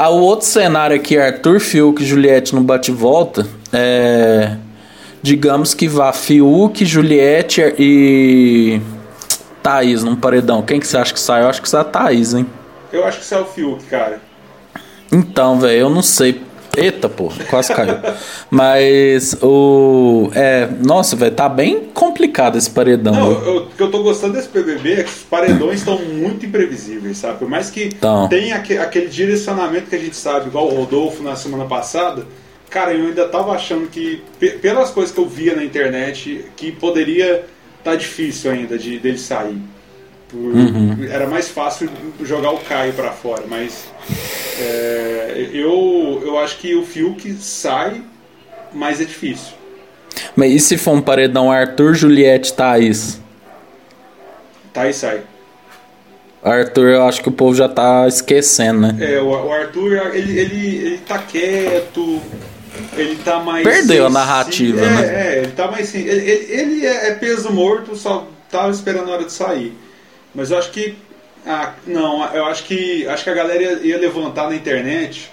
Ah, 0.01 0.11
o 0.11 0.21
outro 0.21 0.47
cenário 0.47 0.95
aqui, 0.95 1.19
Arthur 1.19 1.59
Fiuk 1.59 2.01
e 2.01 2.07
Juliette 2.07 2.55
no 2.55 2.61
bate-volta, 2.61 3.45
é. 3.73 4.53
Digamos 5.21 5.75
que 5.75 5.89
vá 5.89 6.13
Fiuk, 6.13 6.85
Juliette 6.85 7.75
e. 7.77 8.81
Thaís 9.61 10.05
num 10.05 10.15
paredão. 10.15 10.63
Quem 10.63 10.79
que 10.79 10.87
você 10.87 10.97
acha 10.97 11.13
que 11.13 11.19
sai? 11.19 11.43
Eu 11.43 11.49
acho 11.49 11.61
que 11.61 11.69
sai 11.69 11.81
a 11.81 11.85
Thaís, 11.85 12.33
hein? 12.33 12.47
Eu 12.93 13.05
acho 13.05 13.19
que 13.19 13.35
é 13.35 13.39
o 13.41 13.45
Fiuk, 13.45 13.85
cara. 13.87 14.21
Então, 15.11 15.59
velho, 15.59 15.81
eu 15.81 15.91
não 15.91 16.01
sei. 16.03 16.41
Eita, 16.79 17.09
pô, 17.09 17.31
quase 17.51 17.73
caiu. 17.75 17.97
Mas 18.51 19.35
o. 19.43 20.31
É. 20.35 20.69
Nossa, 20.85 21.17
velho, 21.17 21.35
tá 21.35 21.49
bem 21.49 21.81
complicado 21.93 22.57
esse 22.57 22.71
paredão. 22.71 23.13
Não, 23.15 23.57
o 23.59 23.67
que 23.67 23.83
eu 23.83 23.91
tô 23.91 24.03
gostando 24.03 24.35
desse 24.35 24.49
PBB 24.49 24.93
é 24.93 25.03
que 25.03 25.11
os 25.11 25.23
paredões 25.25 25.81
estão 25.81 25.99
muito 25.99 26.47
imprevisíveis, 26.47 27.19
sabe? 27.19 27.39
Por 27.39 27.49
mais 27.49 27.71
que 27.71 27.89
Tão. 27.95 28.29
tenha 28.29 28.57
aque- 28.57 28.79
aquele 28.79 29.07
direcionamento 29.09 29.89
que 29.91 29.97
a 29.97 29.99
gente 29.99 30.17
sabe, 30.17 30.49
igual 30.49 30.69
o 30.69 30.75
Rodolfo 30.75 31.23
na 31.23 31.37
semana 31.37 31.65
passada, 31.65 32.27
cara, 32.71 32.93
eu 32.93 33.07
ainda 33.07 33.27
tava 33.29 33.53
achando 33.53 33.89
que, 33.89 34.23
pe- 34.39 34.51
pelas 34.59 34.91
coisas 34.91 35.13
que 35.15 35.21
eu 35.21 35.27
via 35.27 35.55
na 35.57 35.65
internet, 35.65 36.45
que 36.57 36.71
poderia 36.73 37.45
tá 37.85 37.95
difícil 37.95 38.51
ainda 38.51 38.77
de 38.79 38.99
dele 38.99 39.19
sair. 39.19 39.59
Por- 40.29 40.39
Uhum. 40.39 41.07
Era 41.11 41.27
mais 41.27 41.49
fácil 41.49 41.89
jogar 42.23 42.51
o 42.51 42.59
Caio 42.59 42.93
pra 42.93 43.13
fora, 43.13 43.45
mas 43.49 43.85
é, 44.59 45.51
eu, 45.53 46.23
eu 46.25 46.39
acho 46.39 46.59
que 46.59 46.75
o 46.75 46.85
Fiuk 46.85 47.33
sai, 47.35 48.03
mas 48.73 49.01
é 49.01 49.05
difícil. 49.05 49.55
Mas 50.35 50.53
e 50.53 50.59
se 50.61 50.79
for 50.79 50.93
um 50.93 51.01
paredão 51.01 51.51
Arthur, 51.51 51.95
Juliette, 51.95 52.53
Thaís? 52.53 53.21
E 54.75 54.93
sai. 54.93 55.23
Arthur, 56.43 56.89
eu 56.91 57.03
acho 57.03 57.21
que 57.21 57.29
o 57.29 57.33
povo 57.33 57.55
já 57.55 57.69
tá 57.69 58.07
esquecendo, 58.07 58.81
né? 58.81 58.97
É, 59.01 59.21
o, 59.21 59.29
o 59.29 59.53
Arthur, 59.53 60.15
ele, 60.15 60.39
ele, 60.39 60.77
ele 60.77 60.99
tá 60.99 61.19
quieto, 61.19 62.23
ele 62.97 63.17
tá 63.17 63.41
mais. 63.41 63.65
Perdeu 63.65 64.07
a 64.07 64.11
narrativa, 64.11 64.81
é, 64.81 64.91
né? 64.91 65.03
É, 65.03 65.39
ele 65.39 65.53
tá 65.53 65.69
mais. 65.71 65.93
Ele, 65.95 66.09
ele, 66.09 66.53
ele 66.53 66.87
é 66.87 67.09
é 67.09 67.15
peso 67.15 67.51
morto, 67.53 67.97
só 67.97 68.29
tava 68.51 68.71
esperando 68.71 69.11
a 69.11 69.15
hora 69.15 69.25
de 69.25 69.33
sair. 69.33 69.73
Mas 70.35 70.51
eu 70.51 70.59
acho 70.59 70.71
que. 70.71 70.97
Ah, 71.47 71.73
não, 71.87 72.25
eu 72.35 72.45
acho 72.47 72.65
que. 72.65 73.07
Acho 73.07 73.25
que 73.25 73.31
a 73.31 73.35
galera 73.35 73.81
ia, 73.83 73.99
levantar 73.99 74.49
na 74.49 74.55
internet 74.57 75.31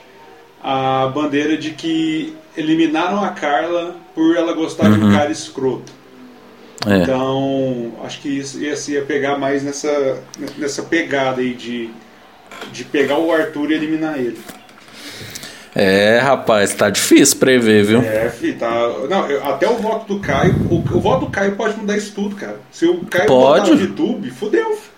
a 0.64 1.08
bandeira 1.14 1.58
de 1.58 1.72
que 1.72 2.36
eliminaram 2.58 3.22
a 3.24 3.30
Carla 3.30 3.96
por 4.14 4.36
ela 4.36 4.54
gostar 4.54 4.90
de 4.90 5.00
um 5.00 5.12
cara 5.12 5.32
escroto. 5.32 5.92
Uhum. 6.86 6.94
É. 6.94 6.98
Então, 7.02 7.92
acho 8.04 8.22
que 8.22 8.30
isso 8.30 8.60
ia, 8.62 8.76
ia 8.90 9.02
pegar 9.04 9.38
mais 9.38 9.64
nessa, 9.64 10.20
nessa 10.58 10.84
pegada 10.84 11.42
aí 11.42 11.54
de, 11.54 11.90
de 12.72 12.84
pegar 12.86 13.18
o 13.18 13.32
Arthur 13.32 13.72
e 13.72 13.74
eliminar 13.74 14.18
ele. 14.20 14.40
É, 15.78 16.20
rapaz, 16.20 16.74
tá 16.74 16.90
difícil 16.90 17.38
prever, 17.38 17.84
viu? 17.84 18.00
É, 18.02 18.30
fi, 18.30 18.54
tá. 18.54 18.70
Não, 19.10 19.30
eu- 19.30 19.44
até 19.44 19.68
o 19.70 19.76
voto 19.76 20.14
do 20.14 20.22
Caio. 20.22 20.56
O, 20.70 20.76
o 20.76 21.02
voto 21.02 21.26
do 21.26 21.32
Caio 21.32 21.56
pode 21.58 21.78
mudar 21.78 21.98
isso 21.98 22.14
tudo, 22.16 22.34
cara. 22.38 22.58
Se 22.72 22.86
o 22.86 23.00
Caio 23.06 23.28
Pode. 23.28 23.72
botar 23.72 23.76
no 23.76 23.82
YouTube, 23.82 24.30
fudeu. 24.32 24.78
fi. 24.78 24.95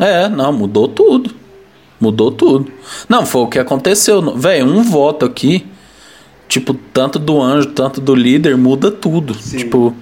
É, 0.00 0.28
não, 0.28 0.52
mudou 0.52 0.88
tudo. 0.88 1.34
Mudou 2.00 2.30
tudo. 2.32 2.70
Não, 3.08 3.24
foi 3.24 3.42
o 3.42 3.46
que 3.46 3.58
aconteceu. 3.58 4.20
Velho, 4.36 4.66
um 4.66 4.82
voto 4.82 5.24
aqui, 5.24 5.66
tipo, 6.48 6.74
tanto 6.92 7.18
do 7.18 7.40
anjo, 7.40 7.68
tanto 7.68 8.00
do 8.00 8.14
líder, 8.14 8.56
muda 8.56 8.90
tudo. 8.90 9.34
Sim. 9.34 9.58
Tipo, 9.58 9.94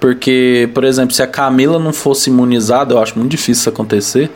porque, 0.00 0.68
por 0.74 0.84
exemplo, 0.84 1.14
se 1.14 1.22
a 1.22 1.26
Camila 1.26 1.78
não 1.78 1.92
fosse 1.92 2.30
imunizada, 2.30 2.94
eu 2.94 2.98
acho 3.02 3.18
muito 3.18 3.30
difícil 3.30 3.52
isso 3.60 3.68
acontecer. 3.68 4.30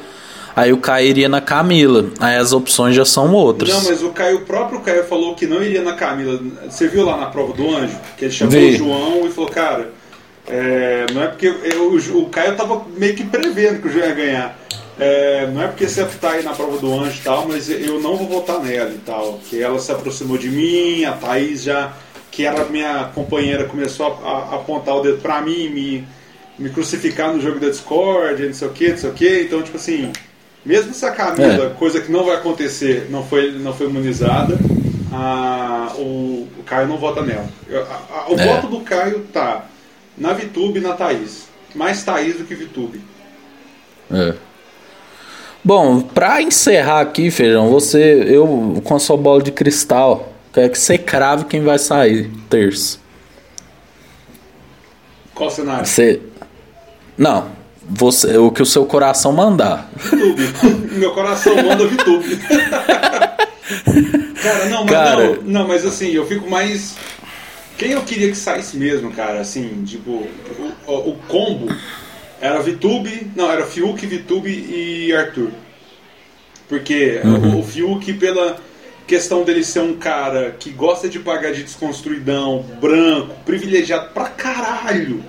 Aí 0.55 0.71
o 0.73 0.77
Caio 0.77 1.09
iria 1.09 1.29
na 1.29 1.41
Camila. 1.41 2.07
Aí 2.21 2.37
as 2.37 2.53
opções 2.53 2.95
já 2.95 3.05
são 3.07 3.33
outras. 3.33 3.71
Não, 3.73 3.85
mas 3.85 4.03
o 4.03 4.11
Caio, 4.11 4.39
o 4.39 4.41
próprio 4.43 4.81
Caio 4.81 5.05
falou 5.05 5.35
que 5.35 5.47
não 5.47 5.63
iria 5.63 5.81
na 5.83 5.95
Camila. 5.95 6.39
Você 6.69 6.89
viu 6.89 7.05
lá 7.07 7.17
na 7.17 7.27
prova 7.27 7.53
do 7.55 7.75
anjo? 7.75 7.97
Que 8.19 8.27
ele 8.27 8.33
chamou 8.33 8.53
Vi. 8.53 8.75
o 8.75 8.77
João 8.77 9.27
e 9.27 9.31
falou, 9.31 9.49
cara, 9.51 9.91
é, 10.47 11.07
não 11.15 11.23
é 11.23 11.29
porque. 11.29 11.47
eu- 11.47 11.89
o, 11.91 12.19
o 12.23 12.27
Caio 12.27 12.55
tava 12.55 12.83
meio 12.99 13.15
que 13.15 13.25
prevendo 13.25 13.81
que 13.81 13.89
o 13.89 13.91
João 13.91 14.05
ia 14.05 14.15
ganhar. 14.15 14.59
É, 15.03 15.47
não 15.53 15.63
é 15.63 15.67
porque 15.69 15.89
você 15.89 16.05
tá 16.21 16.31
aí 16.33 16.43
na 16.43 16.53
prova 16.53 16.79
do 16.79 16.93
anjo 17.01 17.19
e 17.19 17.23
tal, 17.23 17.47
mas 17.49 17.69
eu 17.69 18.01
não 18.01 18.17
vou 18.17 18.29
votar 18.29 18.61
nela 18.61 18.91
e 18.91 18.99
tal. 18.99 19.41
Que 19.49 19.61
ela 19.63 19.79
se 19.79 19.91
aproximou 19.93 20.39
de 20.39 20.49
mim, 20.49 21.05
a 21.05 21.13
Thaís 21.13 21.63
já, 21.63 21.93
que 22.31 22.45
era 22.47 22.65
minha 22.67 23.11
companheira, 23.15 23.65
começou 23.65 24.07
a, 24.25 24.29
a 24.29 24.55
apontar 24.57 24.97
o 24.97 25.03
dedo 25.03 25.19
pra 25.21 25.41
mim, 25.43 25.69
me, 25.69 26.05
me 26.59 26.71
crucificar 26.71 27.33
no 27.33 27.41
jogo 27.41 27.59
da 27.61 27.69
Discord, 27.69 28.47
não 28.47 28.55
sei 28.55 28.69
o 28.69 28.71
que, 28.73 28.89
não 28.91 28.97
sei 28.99 29.11
o 29.11 29.13
que. 29.13 29.41
Então, 29.43 29.63
tipo 29.63 29.77
assim, 29.77 30.13
Mesmo 30.65 30.95
se 30.95 31.05
a 31.05 31.11
Camila, 31.11 31.67
É. 31.67 31.69
coisa 31.71 32.01
que 32.01 32.13
não 32.13 32.25
vai 32.25 32.37
acontecer, 32.37 33.09
não 33.11 33.25
foi, 33.27 33.51
não 33.51 33.75
foi 33.75 33.89
imunizada, 33.89 34.57
a- 35.13 35.93
o, 35.97 36.47
o 36.57 36.63
Caio 36.65 36.87
não 36.87 36.99
vota 36.99 37.21
nela. 37.23 37.49
A- 37.69 38.19
a- 38.21 38.31
o 38.31 38.39
É. 38.39 38.47
voto 38.47 38.69
do 38.69 38.81
Caio 38.83 39.27
tá 39.33 39.67
na 40.17 40.33
Vitube 40.33 40.79
e 40.79 40.83
na 40.83 40.93
Thaís. 40.95 41.49
Mais 41.75 42.05
Thaís 42.05 42.37
do 42.37 42.45
que 42.45 42.55
Vitube. 42.55 43.01
É. 44.09 44.35
Bom, 45.65 46.01
pra 46.01 46.43
encerrar 46.43 47.01
aqui, 47.01 47.31
Feijão, 47.31 47.71
você, 47.71 48.25
eu 48.27 48.81
com 48.85 48.97
a 48.97 48.99
sua 48.99 49.17
bola 49.17 49.43
de 49.43 49.53
cristal, 49.53 50.33
quero 50.53 50.71
que 50.71 50.79
você 50.79 50.99
crave 50.99 51.45
quem 51.45 51.63
vai 51.63 51.79
sair 51.79 52.31
terço. 52.51 53.01
Qual 55.35 55.51
cenário? 55.51 55.87
Você. 55.87 56.21
Não, 57.17 57.49
você, 57.89 58.37
o 58.39 58.51
que 58.51 58.63
o 58.63 58.67
seu 58.67 58.85
coração 58.87 59.33
mandar. 59.33 59.89
Vitube. 59.97 60.53
Meu 60.99 61.13
coração 61.15 61.55
manda 61.57 61.87
Vitube. 61.87 62.37
cara, 64.43 64.67
não, 64.69 64.81
mas 64.85 64.91
Cara. 64.91 65.25
não, 65.37 65.43
não, 65.45 65.69
mas 65.69 65.87
assim, 65.87 66.11
eu 66.11 66.27
fico 66.27 66.51
mais. 66.51 66.97
Quem 67.79 67.93
eu 67.93 68.03
queria 68.03 68.29
que 68.31 68.37
saísse 68.37 68.77
mesmo, 68.77 69.13
cara, 69.13 69.41
assim, 69.41 69.83
tipo, 69.85 70.11
o, 70.11 70.29
o- 70.87 71.11
o 71.11 71.17
combo 71.29 71.69
era 72.43 72.61
Vitube, 72.61 73.29
não, 73.35 73.51
era 73.51 73.65
Fiuk, 73.65 74.05
Vitube 74.07 74.51
e 74.51 75.15
Arthur. 75.15 75.49
Porque 76.69 77.21
o, 77.25 77.61
o 77.61 77.63
Fiuk, 77.63 78.13
pela 78.15 78.57
questão 79.07 79.43
dele 79.45 79.63
ser 79.65 79.81
um 79.81 79.97
cara 79.97 80.55
que 80.59 80.71
gosta 80.71 81.09
de 81.09 81.19
pagar 81.19 81.53
de 81.53 81.63
desconstruidão, 81.63 82.65
branco, 82.81 83.35
privilegiado 83.45 84.11
pra 84.13 84.25
caralho, 84.27 85.23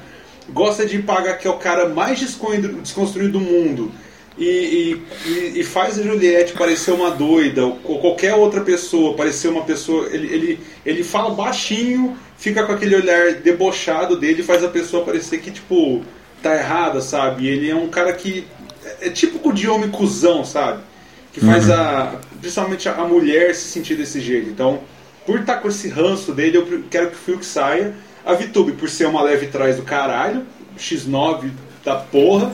gosta 0.50 0.86
de 0.86 1.00
pagar 1.00 1.38
que 1.38 1.48
é 1.48 1.50
o 1.50 1.58
cara 1.58 1.90
mais 1.90 2.20
desconstru- 2.20 2.82
desconstruído 2.82 3.34
do 3.34 3.40
mundo. 3.40 3.92
E, 4.38 4.98
e- 5.28 5.60
e- 5.60 5.64
faz 5.64 6.00
a 6.00 6.02
Juliette 6.04 6.54
parecer 6.54 6.92
uma 6.92 7.12
doida, 7.12 7.64
ou, 7.66 8.00
qualquer 8.00 8.34
outra 8.34 8.62
pessoa 8.62 9.16
parecer 9.16 9.50
uma 9.50 9.64
pessoa. 9.64 10.08
Ele, 10.12 10.26
ele, 10.34 10.60
ele 10.84 11.04
fala 11.04 11.36
baixinho, 11.36 12.18
fica 12.38 12.64
com 12.64 12.72
aquele 12.72 12.96
olhar 12.96 13.34
debochado 13.34 14.16
dele 14.18 14.42
e 14.42 14.44
faz 14.44 14.64
a 14.64 14.70
pessoa 14.70 15.06
parecer 15.06 15.40
que, 15.40 15.52
tipo, 15.52 16.02
tá 16.44 16.56
errada, 16.56 17.02
sabe? 17.02 17.48
Ele 17.48 17.70
é 17.70 17.76
um 17.76 17.88
cara 17.88 18.14
que. 18.14 18.46
É, 18.84 19.08
é 19.08 19.10
típico 19.10 19.54
de 19.54 19.68
homem 19.68 19.90
cuzão, 19.90 20.44
sabe? 20.44 20.84
Que 21.32 21.40
faz 21.40 21.70
a. 21.70 22.20
Principalmente 22.40 22.88
a, 22.90 23.06
mulher 23.06 23.56
se 23.56 23.70
sentir 23.70 23.96
desse 23.96 24.20
jeito. 24.20 24.50
Então, 24.50 24.82
por 25.26 25.40
estar 25.40 25.58
com 25.58 25.70
esse 25.70 25.88
ranço 25.88 26.34
dele, 26.34 26.58
eu 26.58 26.84
quero 26.92 27.10
que 27.10 27.16
o 27.16 27.20
Fiuk 27.20 27.46
saia. 27.46 27.96
A 28.26 28.34
Vitube, 28.34 28.74
por 28.74 28.90
ser 28.90 29.08
uma 29.08 29.22
leve 29.22 29.48
trás 29.48 29.76
do 29.76 29.84
caralho, 29.84 30.46
X9 30.78 31.52
da 31.84 31.96
porra. 31.96 32.54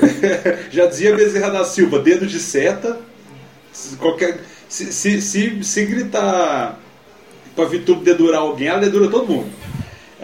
Já 0.70 0.86
dizia 0.86 1.14
Bezerra 1.14 1.50
da 1.50 1.64
Silva, 1.64 1.98
dedo 1.98 2.26
de 2.26 2.40
seta. 2.40 2.98
Se 3.72 3.96
Qualquer, 3.96 4.40
se, 4.68 4.92
se, 4.92 5.20
se, 5.20 5.62
se 5.62 5.84
gritar 5.84 6.78
pra 7.54 7.64
Vitube 7.66 8.04
dedurar 8.04 8.40
alguém, 8.40 8.68
ela 8.68 8.80
dedura 8.80 9.08
todo 9.08 9.26
mundo. 9.26 9.48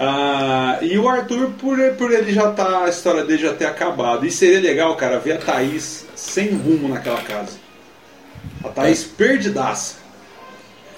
Ah, 0.05 0.79
e 0.83 0.99
o 0.99 1.09
Arthur, 1.09 1.51
por, 1.61 1.79
por 1.93 2.11
ele 2.12 2.33
já 2.33 2.51
tá, 2.51 2.87
a 2.87 2.88
história 2.88 3.25
dele 3.25 3.41
já 3.41 3.55
ter 3.55 3.67
acabado. 3.67 4.27
E 4.27 4.33
seria 4.33 4.59
legal, 4.61 4.97
cara, 4.97 5.21
ver 5.21 5.35
a 5.35 5.38
Thaís 5.38 6.05
sem 6.17 6.49
rumo 6.57 6.88
naquela 6.88 7.21
casa. 7.23 7.53
A 8.65 8.69
Thaís 8.69 9.05
perdidaça. 9.05 9.95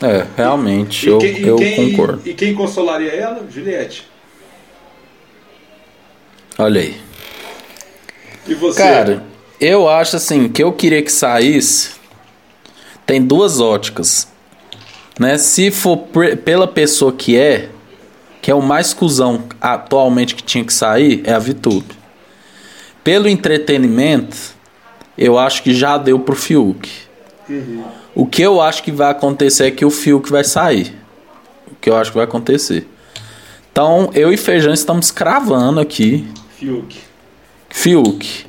É, 0.03 0.25
realmente, 0.39 1.07
E 1.07 1.11
eu, 1.11 1.19
quem- 1.19 1.39
e 1.39 1.47
eu 1.47 1.57
quem- 1.57 1.91
concordo. 1.91 2.23
E 2.25 2.33
quem 2.33 2.55
consolaria 2.55 3.13
ela? 3.13 3.47
Juliette. 3.51 4.09
Olha 6.59 6.81
aí. 6.81 6.97
E 8.47 8.55
você? 8.55 8.81
Cara, 8.83 9.23
eu 9.61 9.87
acho 9.87 10.17
assim, 10.17 10.49
que 10.49 10.63
eu 10.63 10.73
queria 10.73 11.03
que 11.03 11.13
saísse. 11.13 11.91
Tem 13.05 13.21
duas 13.23 13.61
óticas. 13.61 14.29
Né? 15.21 15.37
Se 15.37 15.71
for 15.71 15.99
pela 16.45 16.67
pessoa 16.67 17.13
que 17.13 17.37
é, 17.37 17.69
que 18.45 18.51
é 18.51 18.55
o 18.55 18.61
mais 18.61 18.93
cuzão 18.93 19.45
atualmente 19.59 20.35
que 20.35 20.43
tinha 20.43 20.63
que 20.63 20.75
sair, 20.75 21.23
é 21.25 21.33
a 21.33 21.39
VTube. 21.39 21.87
Pelo 23.03 23.27
entretenimento, 23.27 24.37
eu 25.17 25.39
acho 25.39 25.63
que 25.63 25.73
já 25.73 25.97
deu 25.97 26.19
pro 26.19 26.37
Fiuk. 26.37 26.91
O 28.15 28.27
que 28.27 28.43
eu 28.43 28.61
acho 28.61 28.83
que 28.83 28.93
vai 28.93 29.11
acontecer 29.11 29.65
é 29.65 29.71
que 29.71 29.83
o 29.83 29.89
Fiuk 29.89 30.31
vai 30.31 30.45
sair. 30.45 30.95
O 31.67 31.75
que 31.77 31.89
eu 31.89 31.97
acho 31.97 32.11
que 32.11 32.19
vai 32.19 32.27
acontecer. 32.27 32.87
Então, 33.73 34.11
eu 34.13 34.31
e 34.31 34.37
Feijão 34.37 34.75
estamos 34.75 35.11
cravando 35.11 35.81
aqui 35.81 36.29
Fiuk. 36.59 36.99
Fiuk. 37.71 38.45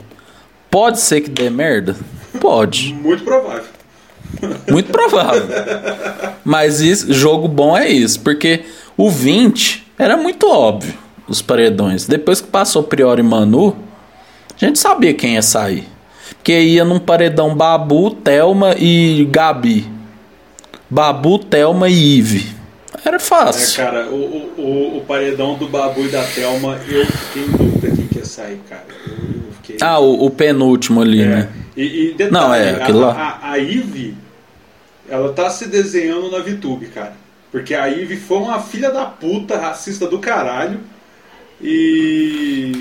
Pode 0.69 0.99
ser 0.99 1.21
que 1.21 1.29
dê 1.29 1.49
merda? 1.49 1.95
Pode. 2.41 2.93
Muito 2.95 3.23
provável. 3.23 3.63
Muito 4.69 4.91
provável. 4.91 5.47
Mas 6.43 6.81
isso, 6.81 7.13
jogo 7.13 7.47
bom 7.47 7.77
é 7.77 7.87
isso. 7.87 8.19
Porque 8.19 8.65
o 8.97 9.09
20 9.09 9.85
era 9.97 10.15
muito 10.17 10.47
óbvio. 10.49 10.93
Os 11.27 11.41
paredões. 11.41 12.05
Depois 12.07 12.39
que 12.39 12.47
passou 12.47 12.83
Priori 12.83 13.21
e 13.21 13.23
Manu, 13.23 13.75
a 14.61 14.65
gente 14.65 14.77
sabia 14.77 15.13
quem 15.13 15.33
ia 15.33 15.41
sair. 15.41 15.83
Porque 16.35 16.59
ia 16.59 16.85
num 16.85 16.99
paredão 16.99 17.55
Babu, 17.55 18.11
Thelma 18.11 18.75
e 18.77 19.27
Gabi. 19.31 19.87
Babu, 20.89 21.39
Thelma 21.39 21.89
e 21.89 22.17
Ive. 22.17 22.55
Era 23.03 23.17
É, 23.17 23.19
fácil. 23.19 23.83
cara, 23.83 24.07
o, 24.07 24.51
o, 24.57 24.97
o, 24.97 25.01
paredão 25.07 25.55
do 25.55 25.67
Babu 25.67 26.05
e 26.05 26.09
da 26.09 26.23
Thelma, 26.23 26.79
eu 26.87 27.05
fiquei 27.05 27.43
em 27.43 27.51
dúvida 27.51 27.95
quem 27.95 28.07
que 28.07 28.17
ia 28.19 28.25
sair, 28.25 28.59
cara. 28.69 28.85
Eu, 29.05 29.13
eu 29.13 29.51
fiquei... 29.61 29.77
Ah, 29.81 29.99
o, 29.99 30.25
o 30.25 30.29
penúltimo 30.29 31.01
ali, 31.01 31.21
É. 31.21 31.25
né? 31.25 31.49
E, 31.75 31.83
e 31.83 32.13
detalhe, 32.13 32.31
Não, 32.31 32.53
é, 32.53 32.69
aquilo 32.81 33.03
a, 33.03 33.07
lá. 33.07 33.39
a, 33.41 33.51
a 33.51 33.55
Ivy, 33.57 34.15
ela 35.09 35.33
tá 35.33 35.49
se 35.49 35.67
desenhando 35.67 36.31
na 36.31 36.39
VTube, 36.39 36.85
cara. 36.87 37.13
Porque 37.55 37.73
a 37.73 37.85
Ivy 37.85 38.17
foi 38.17 38.39
uma 38.39 38.59
filha 38.59 38.91
da 38.91 39.05
puta, 39.05 39.57
racista 39.57 40.05
do 40.05 40.19
caralho. 40.19 40.81
E, 41.61 42.73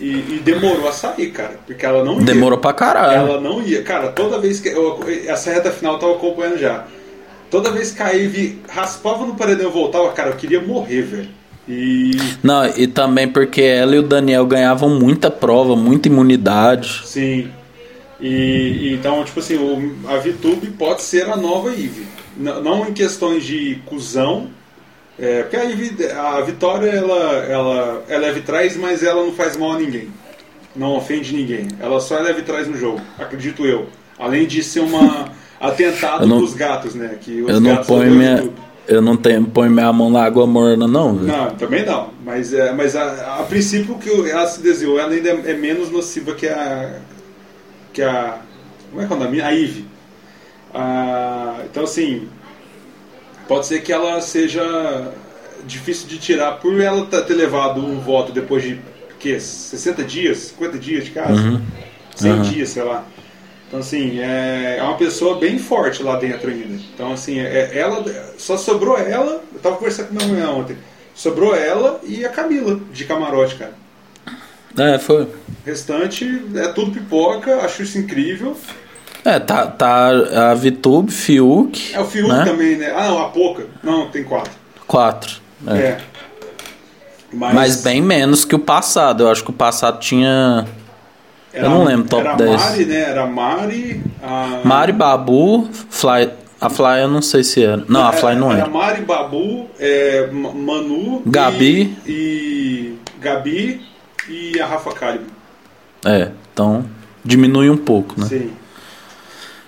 e, 0.00 0.06
e 0.06 0.40
demorou 0.44 0.88
a 0.88 0.92
sair, 0.92 1.32
cara. 1.32 1.58
Porque 1.66 1.84
ela 1.84 2.04
não 2.04 2.20
ia. 2.20 2.26
Demorou 2.26 2.56
pra 2.56 2.72
caralho. 2.72 3.18
Ela 3.18 3.40
não 3.40 3.60
ia. 3.60 3.82
Cara, 3.82 4.12
toda 4.12 4.38
vez 4.38 4.60
que. 4.60 4.68
Eu, 4.68 5.00
essa 5.26 5.50
reta 5.50 5.72
final 5.72 5.94
eu 5.94 5.98
tava 5.98 6.12
acompanhando 6.12 6.56
já. 6.56 6.84
Toda 7.50 7.72
vez 7.72 7.90
que 7.90 8.00
a 8.00 8.10
Ivy 8.10 8.60
raspava 8.68 9.26
no 9.26 9.34
paredão 9.34 9.68
e 9.68 9.72
voltava, 9.72 10.12
cara, 10.12 10.30
eu 10.30 10.36
queria 10.36 10.60
morrer, 10.60 11.02
velho. 11.02 11.28
E. 11.68 12.12
Não, 12.44 12.64
e 12.64 12.86
também 12.86 13.26
porque 13.26 13.62
ela 13.62 13.96
e 13.96 13.98
o 13.98 14.04
Daniel 14.04 14.46
ganhavam 14.46 14.88
muita 14.88 15.32
prova, 15.32 15.74
muita 15.74 16.06
imunidade. 16.06 17.02
Sim. 17.06 17.50
E, 18.20 18.28
e 18.28 18.94
então, 18.94 19.24
tipo 19.24 19.40
assim, 19.40 19.56
o, 19.56 20.08
a 20.08 20.16
VTube 20.18 20.68
pode 20.78 21.02
ser 21.02 21.28
a 21.28 21.34
nova 21.34 21.70
Eve. 21.72 22.21
Não 22.42 22.88
em 22.88 22.92
questões 22.92 23.44
de 23.44 23.76
cuzão. 23.86 24.48
É, 25.18 25.42
porque 25.42 25.56
a, 26.06 26.36
a 26.36 26.40
Vitória, 26.40 26.90
ela, 26.90 27.44
ela 27.48 28.04
é 28.08 28.18
leve 28.18 28.40
trás, 28.40 28.76
mas 28.76 29.02
ela 29.02 29.22
não 29.22 29.32
faz 29.32 29.56
mal 29.56 29.72
a 29.72 29.78
ninguém. 29.78 30.08
Não 30.74 30.96
ofende 30.96 31.34
ninguém. 31.34 31.68
Ela 31.78 32.00
só 32.00 32.18
é 32.18 32.22
leve 32.22 32.42
trás 32.42 32.66
no 32.66 32.76
jogo, 32.76 33.00
acredito 33.18 33.64
eu. 33.66 33.86
Além 34.18 34.46
de 34.46 34.62
ser 34.62 34.80
uma 34.80 35.28
atentado 35.60 36.26
não- 36.26 36.40
dos 36.40 36.54
gatos, 36.54 36.94
né? 36.94 37.16
Que 37.20 37.42
os 37.42 37.50
Eu 37.50 37.60
não 37.60 37.76
ponho 37.84 38.10
minha, 38.10 38.48
eu 38.88 39.02
não 39.02 39.16
tenho, 39.16 39.44
ponho 39.44 39.70
minha 39.70 39.92
mão 39.92 40.10
na 40.10 40.24
água 40.24 40.46
morna 40.46 40.88
não. 40.88 41.12
Não, 41.12 41.50
também 41.56 41.84
não. 41.84 42.10
Mas, 42.24 42.52
é, 42.52 42.72
mas 42.72 42.96
a, 42.96 43.40
a 43.40 43.42
princípio 43.44 43.98
que 43.98 44.30
ela 44.30 44.46
se 44.46 44.60
desenhou, 44.60 44.98
ela 44.98 45.12
ainda 45.12 45.28
é, 45.30 45.50
é 45.50 45.54
menos 45.54 45.90
nociva 45.90 46.34
que 46.34 46.48
a. 46.48 46.98
que 47.92 48.02
a. 48.02 48.38
Como 48.90 49.02
é 49.02 49.06
que 49.06 49.12
é 49.12 49.16
o 49.16 49.18
nome? 49.18 49.40
A 49.40 49.54
Eve. 49.54 49.91
Ah, 50.74 51.60
então 51.64 51.84
assim. 51.84 52.28
Pode 53.48 53.66
ser 53.66 53.82
que 53.82 53.92
ela 53.92 54.20
seja 54.20 55.12
difícil 55.66 56.08
de 56.08 56.18
tirar 56.18 56.52
por 56.52 56.80
ela 56.80 57.04
tá- 57.06 57.22
ter 57.22 57.34
levado 57.34 57.84
um 57.84 57.98
voto 58.00 58.32
depois 58.32 58.62
de 58.62 58.80
que 59.18 59.38
60 59.38 60.02
dias, 60.04 60.38
50 60.38 60.78
dias 60.78 61.04
de 61.04 61.10
casa, 61.10 61.60
100 62.16 62.32
Uhum. 62.32 62.42
dias, 62.42 62.68
sei 62.70 62.82
lá. 62.82 63.04
Então 63.68 63.80
assim, 63.80 64.20
é, 64.20 64.76
é 64.78 64.82
uma 64.82 64.96
pessoa 64.96 65.38
bem 65.38 65.58
forte 65.58 66.02
lá 66.02 66.16
dentro 66.18 66.50
ainda. 66.50 66.80
Então 66.94 67.12
assim, 67.12 67.38
é, 67.40 67.76
ela 67.76 68.04
só 68.38 68.56
sobrou 68.56 68.96
ela, 68.98 69.42
eu 69.52 69.60
tava 69.60 69.76
conversando 69.76 70.08
com 70.08 70.14
minha 70.14 70.28
mulher 70.28 70.46
ontem. 70.48 70.76
Sobrou 71.14 71.54
ela 71.54 72.00
e 72.04 72.24
a 72.24 72.28
Camila 72.30 72.80
de 72.92 73.04
camarote, 73.04 73.56
cara. 73.56 73.74
É, 74.78 74.98
foi. 74.98 75.24
O 75.24 75.28
restante 75.66 76.42
é 76.56 76.68
tudo 76.68 76.92
pipoca, 76.92 77.56
acho 77.56 77.82
isso 77.82 77.98
incrível. 77.98 78.56
É, 79.24 79.38
tá, 79.38 79.66
tá 79.66 80.50
a 80.50 80.54
Vitube, 80.54 81.12
Fiuk. 81.12 81.94
É 81.94 82.00
o 82.00 82.04
Fiuk 82.04 82.28
né? 82.28 82.44
também, 82.44 82.76
né? 82.76 82.92
Ah, 82.96 83.08
não, 83.08 83.18
a 83.22 83.28
Poca. 83.28 83.66
Não, 83.82 84.08
tem 84.08 84.24
quatro. 84.24 84.52
Quatro. 84.86 85.40
É. 85.66 85.72
É. 85.78 85.98
Mas, 87.32 87.54
Mas 87.54 87.82
bem 87.82 88.02
menos 88.02 88.44
que 88.44 88.54
o 88.54 88.58
passado. 88.58 89.22
Eu 89.22 89.30
acho 89.30 89.42
que 89.44 89.50
o 89.50 89.54
passado 89.54 90.00
tinha 90.00 90.66
era- 91.52 91.66
eu 91.66 91.70
não 91.70 91.84
lembro, 91.84 92.08
top 92.08 92.26
era 92.26 92.34
10. 92.36 92.50
a 92.62 92.66
Mari, 92.70 92.84
né? 92.84 93.00
Era 93.00 93.26
Mari. 93.26 94.02
A... 94.22 94.60
Mari, 94.64 94.92
Babu, 94.92 95.68
Fly. 95.88 96.30
A 96.60 96.68
Fly 96.68 97.00
eu 97.02 97.08
não 97.08 97.22
sei 97.22 97.42
se 97.42 97.64
era. 97.64 97.82
Não, 97.88 98.04
a 98.06 98.12
Fly 98.12 98.34
não 98.36 98.50
Era 98.52 98.62
era. 98.62 98.70
Mari, 98.70 99.02
Babu, 99.02 99.68
é, 99.78 100.28
Ma- 100.30 100.52
Manu. 100.52 101.22
Gabi. 101.26 101.96
E, 102.06 102.10
e 102.10 102.98
Gabi 103.20 103.80
e 104.28 104.60
a 104.60 104.66
Rafa 104.66 104.92
Kalimann. 104.92 105.26
É, 106.04 106.28
então 106.52 106.84
diminui 107.24 107.70
um 107.70 107.76
pouco, 107.76 108.20
né? 108.20 108.26
Sim. 108.26 108.50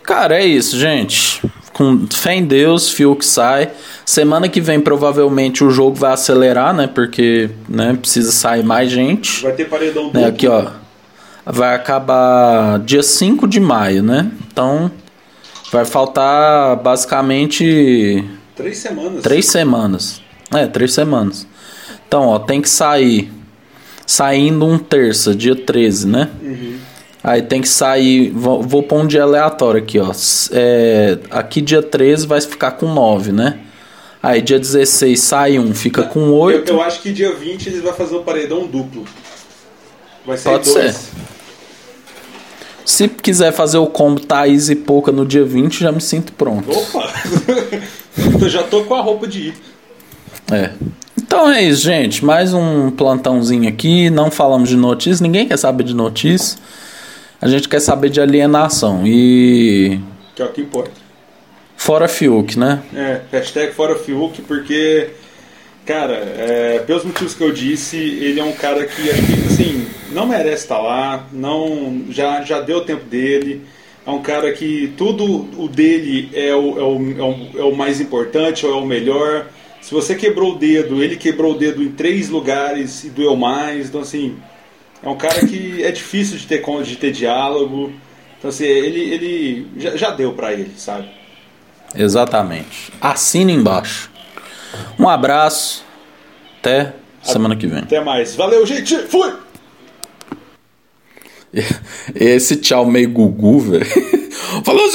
Cara, 0.05 0.38
é 0.40 0.47
isso, 0.47 0.79
gente. 0.79 1.43
Com 1.73 2.07
fé 2.12 2.35
em 2.35 2.45
Deus, 2.45 2.90
Fiuk 2.90 3.25
sai. 3.25 3.71
Semana 4.07 4.49
que 4.49 4.61
vem, 4.61 4.81
provavelmente, 4.81 5.64
o 5.64 5.71
jogo 5.71 5.97
vai 5.97 6.12
acelerar, 6.12 6.73
né? 6.73 6.87
Porque 6.87 7.51
né, 7.69 7.95
precisa 8.01 8.31
sair 8.31 8.62
mais 8.62 8.90
gente. 8.90 9.43
Vai 9.43 9.53
ter 9.53 9.64
paredão 9.69 10.11
Né, 10.12 10.27
aqui, 10.27 10.47
ó. 10.47 10.67
Vai 11.47 11.75
acabar 11.75 12.79
dia 12.81 13.03
5 13.03 13.49
de 13.49 13.59
maio, 13.61 14.03
né? 14.03 14.31
Então, 14.47 14.90
vai 15.73 15.85
faltar 15.85 16.77
basicamente 16.77 18.25
Três 18.57 18.79
semanas. 18.79 19.23
três 19.23 19.47
semamas. 19.47 20.23
É, 20.55 20.67
três 20.67 20.93
semanas. 20.95 21.47
Então, 22.07 22.29
ó, 22.29 22.38
tem 22.38 22.61
que 22.62 22.69
sair. 22.69 23.33
Saindo 24.07 24.67
um 24.67 24.79
terça, 24.79 25.35
dia 25.35 25.57
13, 25.57 26.07
né? 26.07 26.29
Aí 27.25 27.41
tem 27.41 27.63
que 27.63 27.69
sair. 27.69 28.31
Vou, 28.31 28.63
vou 28.63 28.83
pôr 28.83 29.01
um 29.01 29.07
dia 29.07 29.23
aleatório 29.23 29.81
aqui, 29.81 29.99
ó. 29.99 30.13
É, 30.53 31.19
aqui 31.31 31.63
dia 31.63 31.83
13 31.83 32.27
vai 32.27 32.39
ficar 32.43 32.73
com 32.73 32.93
9, 32.93 33.33
né? 33.33 33.61
Aí 34.23 34.43
dia 34.43 34.59
16 34.59 35.19
sai 35.21 35.59
um, 35.59 35.75
fica 35.75 36.03
com 36.03 36.21
Eu, 36.21 36.35
8. 36.35 36.71
eu 36.71 36.83
acho 36.83 37.01
que 37.01 37.13
dia 37.13 37.35
20 37.35 37.67
eles 37.67 37.83
vão 37.83 37.95
fazer 37.95 38.15
o 38.17 38.21
paredão 38.21 38.67
duplo. 38.67 39.05
Vai 40.27 40.37
ser 40.37 40.51
Pode 40.51 40.71
dois. 40.71 40.95
ser. 40.95 41.11
Se 42.85 43.09
quiser 43.09 43.53
fazer 43.53 43.79
o 43.79 43.87
combo 43.87 44.21
Thaís 44.21 44.69
e 44.69 44.77
Pouca 44.77 45.11
no 45.11 45.25
dia 45.25 45.45
20, 45.45 45.81
já 45.81 45.91
me 45.91 46.03
sinto 46.03 46.33
pronto. 46.33 46.71
Opa! 46.71 47.11
eu 48.41 48.49
já 48.51 48.63
tô 48.63 48.85
com 48.85 48.95
a 48.95 49.01
roupa 49.01 49.27
de 49.27 49.49
ir. 49.49 49.55
É. 50.53 50.71
Então 51.17 51.51
é 51.51 51.63
isso, 51.63 51.83
gente. 51.83 52.23
Mais 52.23 52.53
um 52.53 52.91
plantãozinho 52.91 53.67
aqui. 53.67 54.11
Não 54.11 54.31
falamos 54.31 54.69
de 54.69 54.77
notícias. 54.77 55.23
Ninguém 55.23 55.49
quer 55.49 55.57
saber 55.59 55.85
de 55.85 55.95
notícias. 55.95 56.59
A 57.44 57.48
gente 57.48 57.68
quer 57.68 57.80
saber 57.80 58.09
de 58.09 58.22
alienação. 58.22 59.07
E. 59.07 60.00
Que 60.35 60.40
é 60.40 60.46
o 60.46 60.48
que 60.48 60.62
importa. 60.62 60.92
Fora 61.76 62.09
Fiuk, 62.09 62.59
né? 62.59 62.83
É, 62.96 63.20
hashtag 63.30 63.74
fora 63.74 63.96
Fiuk, 63.96 64.40
porque, 64.40 65.11
cara, 65.85 66.14
é, 66.14 66.78
pelos 66.87 67.04
motivos 67.04 67.35
que 67.35 67.44
eu 67.44 67.52
disse, 67.52 67.98
ele 67.98 68.40
é 68.40 68.44
um 68.44 68.54
cara 68.54 68.87
que, 68.87 69.11
assim, 69.11 69.87
não 70.11 70.26
merece 70.26 70.62
estar 70.62 70.78
lá, 70.78 71.26
não, 71.30 72.04
já, 72.09 72.40
já 72.40 72.62
deu 72.62 72.78
o 72.78 72.85
tempo 72.87 73.04
dele, 73.04 73.61
é 74.07 74.11
um 74.11 74.22
cara 74.22 74.50
que 74.52 74.94
tudo 74.96 75.46
o 75.62 75.68
dele 75.68 76.30
é 76.33 76.54
o, 76.54 76.78
é 76.78 76.83
o, 76.83 77.18
é 77.18 77.22
o, 77.22 77.61
é 77.61 77.64
o 77.64 77.76
mais 77.76 78.00
importante, 78.00 78.64
ou 78.64 78.72
é 78.72 78.76
o 78.76 78.87
melhor. 78.87 79.48
Se 79.83 79.92
você 79.92 80.14
quebrou 80.14 80.54
o 80.54 80.59
dedo, 80.59 81.04
ele 81.04 81.16
quebrou 81.16 81.52
o 81.52 81.59
dedo 81.59 81.83
em 81.83 81.90
três 81.90 82.30
lugares 82.30 83.04
e 83.04 83.11
doeu 83.11 83.37
mais, 83.37 83.88
então, 83.88 84.00
assim, 84.00 84.35
é 85.05 85.09
um 85.09 85.17
cara 85.17 85.47
que 85.47 85.83
é 85.85 85.93
difícil 85.93 86.38
de 86.38 86.47
ter, 86.47 86.62
de 86.83 86.97
ter 86.97 87.12
diálogo, 87.12 87.93
então, 88.45 88.51
assim, 88.51 88.64
ele, 88.64 89.01
ele 89.01 89.67
já, 89.79 89.97
já 89.97 90.11
deu 90.11 90.35
pra 90.35 90.53
ele, 90.53 90.71
sabe? 90.77 91.09
Exatamente. 91.95 92.93
Assina 93.01 93.51
embaixo. 93.51 94.11
Um 94.99 95.09
abraço. 95.09 95.83
Até 96.61 96.93
semana 97.23 97.57
que 97.57 97.67
vem. 97.67 97.79
Até 97.79 98.05
mais. 98.05 98.35
Valeu, 98.35 98.67
gente. 98.67 98.99
Fui! 99.07 99.33
Esse 102.14 102.57
tchau 102.57 102.85
meio 102.85 103.11
gugu, 103.11 103.61
velho. 103.61 103.87
Falou. 104.62 104.90